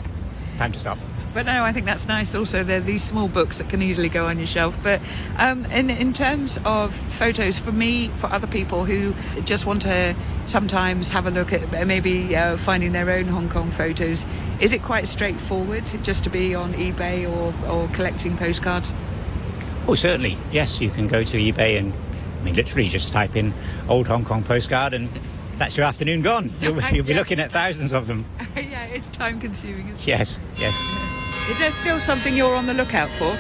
time 0.58 0.72
to 0.72 0.80
stop. 0.80 0.98
But 1.34 1.46
no, 1.46 1.64
I 1.64 1.72
think 1.72 1.86
that's 1.86 2.08
nice. 2.08 2.36
Also, 2.36 2.64
they're 2.64 2.80
these 2.80 3.04
small 3.04 3.28
books 3.28 3.58
that 3.58 3.70
can 3.70 3.82
easily 3.82 4.10
go 4.10 4.28
on 4.28 4.38
your 4.38 4.48
shelf. 4.48 4.78
But 4.84 5.02
um, 5.38 5.66
in 5.66 5.90
in 5.90 6.14
terms 6.14 6.60
of 6.66 6.94
photos, 6.94 7.58
for 7.58 7.72
me, 7.72 8.10
for 8.10 8.28
other 8.28 8.48
people 8.48 8.86
who 8.86 9.14
just 9.44 9.66
want 9.66 9.82
to 9.84 10.16
sometimes 10.46 11.10
have 11.10 11.26
a 11.26 11.32
look 11.32 11.54
at 11.54 11.88
maybe 11.88 12.36
uh, 12.36 12.58
finding 12.58 12.92
their 12.92 13.10
own 13.10 13.26
Hong 13.26 13.50
Kong 13.50 13.72
photos, 13.72 14.28
is 14.60 14.74
it 14.74 14.84
quite 14.84 15.08
straightforward 15.08 15.86
just 16.04 16.24
to 16.26 16.30
be 16.30 16.54
on 16.54 16.74
eBay 16.74 17.30
or, 17.30 17.54
or 17.70 17.88
collecting 17.90 18.38
postcards? 18.38 18.94
Oh, 19.88 19.96
certainly. 19.96 20.38
Yes, 20.52 20.80
you 20.80 20.90
can 20.90 21.08
go 21.08 21.24
to 21.24 21.38
eBay 21.38 21.78
and, 21.78 21.94
I 22.40 22.44
mean, 22.44 22.56
literally 22.56 22.88
just 22.88 23.12
type 23.12 23.36
in 23.36 23.54
old 23.90 24.08
Hong 24.08 24.24
Kong 24.24 24.44
postcard 24.44 24.94
and 24.94 25.10
that's 25.58 25.78
your 25.78 25.86
afternoon 25.86 26.22
gone. 26.22 26.54
You'll, 26.62 26.82
you'll 26.92 27.06
be 27.06 27.14
looking 27.14 27.40
at 27.40 27.52
thousands 27.52 27.92
of 27.92 28.08
them. 28.08 28.26
yeah, 28.56 28.86
it's 28.86 29.10
time 29.10 29.40
consuming. 29.40 29.94
Yes, 30.06 30.40
yes. 30.58 31.03
Is 31.50 31.60
there 31.60 31.72
still 31.72 32.00
something 32.00 32.36
you're 32.36 32.56
on 32.56 32.68
the 32.68 32.74
lookout 32.74 33.12
for? 33.12 33.38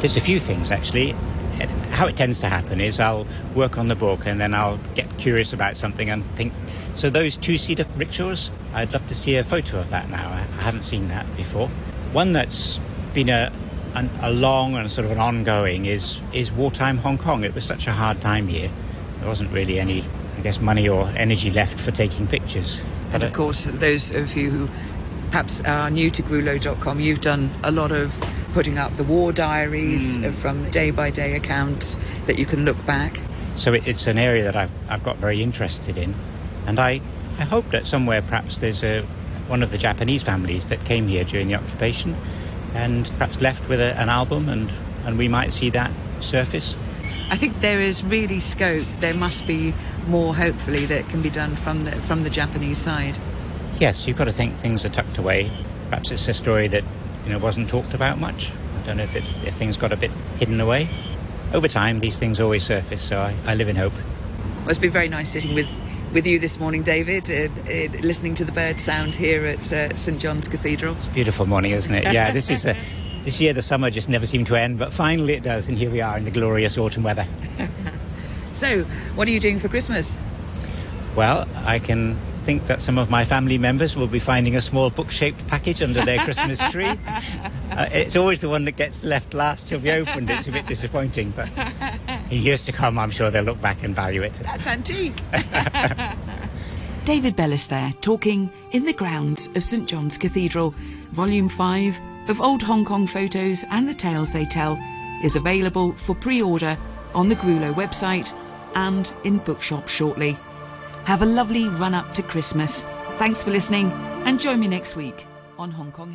There's 0.00 0.16
a 0.16 0.20
few 0.20 0.38
things 0.38 0.70
actually. 0.70 1.14
How 1.90 2.06
it 2.06 2.16
tends 2.16 2.40
to 2.40 2.48
happen 2.48 2.80
is 2.80 3.00
I'll 3.00 3.26
work 3.54 3.76
on 3.76 3.88
the 3.88 3.96
book 3.96 4.26
and 4.26 4.40
then 4.40 4.54
I'll 4.54 4.78
get 4.94 5.18
curious 5.18 5.52
about 5.52 5.76
something 5.76 6.10
and 6.10 6.24
think, 6.36 6.52
so 6.94 7.10
those 7.10 7.36
two 7.36 7.58
seater 7.58 7.86
rickshaws, 7.96 8.50
I'd 8.72 8.92
love 8.92 9.06
to 9.08 9.14
see 9.14 9.36
a 9.36 9.44
photo 9.44 9.78
of 9.78 9.90
that 9.90 10.08
now. 10.10 10.28
I 10.28 10.46
I 10.62 10.66
haven't 10.66 10.84
seen 10.84 11.08
that 11.08 11.26
before. 11.36 11.66
One 12.12 12.32
that's 12.32 12.78
been 13.14 13.28
a, 13.28 13.52
an, 13.94 14.08
a 14.20 14.30
long 14.30 14.76
and 14.76 14.88
sort 14.88 15.04
of 15.04 15.10
an 15.10 15.18
ongoing 15.18 15.86
is, 15.86 16.22
is 16.32 16.52
wartime 16.52 16.98
Hong 16.98 17.18
Kong. 17.18 17.42
It 17.42 17.52
was 17.52 17.64
such 17.64 17.88
a 17.88 17.92
hard 17.92 18.20
time 18.20 18.46
here. 18.46 18.70
There 19.18 19.28
wasn't 19.28 19.50
really 19.50 19.80
any, 19.80 20.04
I 20.38 20.40
guess, 20.42 20.60
money 20.60 20.88
or 20.88 21.08
energy 21.16 21.50
left 21.50 21.80
for 21.80 21.90
taking 21.90 22.28
pictures. 22.28 22.80
And 23.12 23.24
of 23.24 23.32
uh, 23.32 23.34
course, 23.34 23.64
those 23.64 24.12
of 24.12 24.36
you 24.36 24.50
who 24.50 24.68
perhaps 25.32 25.62
are 25.62 25.88
new 25.88 26.10
to 26.10 26.22
Gwulo.com, 26.22 27.00
you've 27.00 27.22
done 27.22 27.50
a 27.64 27.70
lot 27.70 27.90
of 27.90 28.14
putting 28.52 28.76
up 28.76 28.94
the 28.96 29.02
war 29.02 29.32
diaries 29.32 30.22
uh, 30.22 30.30
from 30.30 30.68
day 30.68 30.90
by 30.90 31.10
day 31.10 31.34
accounts 31.34 31.94
that 32.26 32.38
you 32.38 32.44
can 32.44 32.66
look 32.66 32.76
back. 32.84 33.18
So 33.54 33.72
it, 33.72 33.88
it's 33.88 34.06
an 34.06 34.18
area 34.18 34.44
that 34.44 34.56
I've, 34.56 34.90
I've 34.90 35.02
got 35.02 35.16
very 35.16 35.42
interested 35.42 35.96
in. 35.96 36.14
And 36.66 36.78
I, 36.78 37.00
I 37.38 37.44
hope 37.44 37.70
that 37.70 37.86
somewhere 37.86 38.20
perhaps 38.20 38.58
there's 38.58 38.84
a, 38.84 39.06
one 39.48 39.62
of 39.62 39.70
the 39.70 39.78
Japanese 39.78 40.22
families 40.22 40.66
that 40.66 40.84
came 40.84 41.08
here 41.08 41.24
during 41.24 41.48
the 41.48 41.54
occupation 41.54 42.14
and 42.74 43.10
perhaps 43.12 43.40
left 43.40 43.70
with 43.70 43.80
a, 43.80 43.98
an 43.98 44.10
album 44.10 44.50
and, 44.50 44.70
and 45.06 45.16
we 45.16 45.28
might 45.28 45.54
see 45.54 45.70
that 45.70 45.90
surface. 46.20 46.76
I 47.30 47.36
think 47.36 47.58
there 47.60 47.80
is 47.80 48.04
really 48.04 48.38
scope. 48.38 48.84
There 49.00 49.14
must 49.14 49.46
be 49.46 49.72
more, 50.06 50.34
hopefully, 50.34 50.84
that 50.86 51.08
can 51.08 51.22
be 51.22 51.30
done 51.30 51.56
from 51.56 51.86
the 51.86 51.92
from 51.92 52.24
the 52.24 52.28
Japanese 52.30 52.76
side. 52.76 53.16
Yes, 53.82 54.06
you've 54.06 54.16
got 54.16 54.26
to 54.26 54.32
think 54.32 54.54
things 54.54 54.86
are 54.86 54.90
tucked 54.90 55.18
away. 55.18 55.50
Perhaps 55.88 56.12
it's 56.12 56.28
a 56.28 56.34
story 56.34 56.68
that 56.68 56.84
you 57.24 57.32
know 57.32 57.40
wasn't 57.40 57.68
talked 57.68 57.94
about 57.94 58.20
much. 58.20 58.52
I 58.52 58.86
don't 58.86 58.98
know 58.98 59.02
if, 59.02 59.16
it's, 59.16 59.34
if 59.44 59.54
things 59.54 59.76
got 59.76 59.90
a 59.90 59.96
bit 59.96 60.12
hidden 60.38 60.60
away. 60.60 60.88
Over 61.52 61.66
time, 61.66 61.98
these 61.98 62.16
things 62.16 62.40
always 62.40 62.62
surface, 62.62 63.02
so 63.02 63.18
I, 63.18 63.34
I 63.44 63.56
live 63.56 63.68
in 63.68 63.74
hope. 63.74 63.92
Well, 64.60 64.68
it's 64.68 64.78
been 64.78 64.92
very 64.92 65.08
nice 65.08 65.30
sitting 65.30 65.52
with, 65.52 65.68
with 66.12 66.28
you 66.28 66.38
this 66.38 66.60
morning, 66.60 66.84
David, 66.84 67.28
uh, 67.28 67.48
uh, 67.68 67.98
listening 68.02 68.36
to 68.36 68.44
the 68.44 68.52
bird 68.52 68.78
sound 68.78 69.16
here 69.16 69.46
at 69.46 69.72
uh, 69.72 69.92
St 69.96 70.20
John's 70.20 70.46
Cathedral. 70.46 70.94
It's 70.94 71.08
Beautiful 71.08 71.46
morning, 71.46 71.72
isn't 71.72 71.92
it? 71.92 72.12
Yeah, 72.12 72.30
this 72.30 72.50
is 72.50 72.64
a, 72.64 72.76
this 73.24 73.40
year 73.40 73.52
the 73.52 73.62
summer 73.62 73.90
just 73.90 74.08
never 74.08 74.26
seemed 74.28 74.46
to 74.46 74.54
end, 74.54 74.78
but 74.78 74.92
finally 74.92 75.32
it 75.32 75.42
does, 75.42 75.68
and 75.68 75.76
here 75.76 75.90
we 75.90 76.00
are 76.00 76.16
in 76.16 76.24
the 76.24 76.30
glorious 76.30 76.78
autumn 76.78 77.02
weather. 77.02 77.26
So, 78.52 78.84
what 79.16 79.26
are 79.26 79.30
you 79.32 79.40
doing 79.40 79.58
for 79.58 79.68
Christmas? 79.68 80.16
Well, 81.16 81.48
I 81.64 81.80
can 81.80 82.16
think 82.42 82.66
that 82.66 82.80
some 82.80 82.98
of 82.98 83.08
my 83.10 83.24
family 83.24 83.56
members 83.56 83.96
will 83.96 84.06
be 84.06 84.18
finding 84.18 84.56
a 84.56 84.60
small 84.60 84.90
book-shaped 84.90 85.46
package 85.46 85.80
under 85.82 86.04
their 86.04 86.18
Christmas 86.18 86.58
tree. 86.70 86.86
Uh, 87.70 87.86
it's 87.92 88.16
always 88.16 88.40
the 88.40 88.48
one 88.48 88.64
that 88.64 88.72
gets 88.72 89.04
left 89.04 89.32
last 89.34 89.68
till 89.68 89.80
we 89.80 89.90
opened. 89.90 90.28
It's 90.28 90.48
a 90.48 90.52
bit 90.52 90.66
disappointing, 90.66 91.32
but 91.36 91.48
in 92.30 92.42
years 92.42 92.64
to 92.64 92.72
come, 92.72 92.98
I'm 92.98 93.10
sure 93.10 93.30
they'll 93.30 93.44
look 93.44 93.60
back 93.60 93.82
and 93.82 93.94
value 93.94 94.22
it. 94.22 94.34
That's 94.34 94.66
antique. 94.66 95.20
David 97.04 97.34
Bellis 97.34 97.66
there, 97.66 97.92
talking 98.00 98.50
in 98.72 98.84
the 98.84 98.92
grounds 98.92 99.48
of 99.56 99.64
St 99.64 99.88
John's 99.88 100.18
Cathedral. 100.18 100.74
Volume 101.12 101.48
5 101.48 102.00
of 102.28 102.40
Old 102.40 102.62
Hong 102.62 102.84
Kong 102.84 103.06
Photos 103.06 103.64
and 103.70 103.88
the 103.88 103.94
Tales 103.94 104.32
They 104.32 104.44
Tell 104.44 104.78
is 105.22 105.36
available 105.36 105.92
for 105.92 106.14
pre 106.14 106.42
order 106.42 106.76
on 107.14 107.28
the 107.28 107.36
Gwulo 107.36 107.74
website 107.74 108.32
and 108.74 109.12
in 109.24 109.38
bookshops 109.38 109.92
shortly. 109.92 110.36
Have 111.04 111.22
a 111.22 111.26
lovely 111.26 111.68
run 111.68 111.94
up 111.94 112.12
to 112.14 112.22
Christmas. 112.22 112.82
Thanks 113.18 113.42
for 113.42 113.50
listening 113.50 113.92
and 114.24 114.40
join 114.40 114.58
me 114.58 114.68
next 114.68 114.96
week 114.96 115.26
on 115.58 115.70
Hong 115.70 115.92
Kong. 115.92 116.10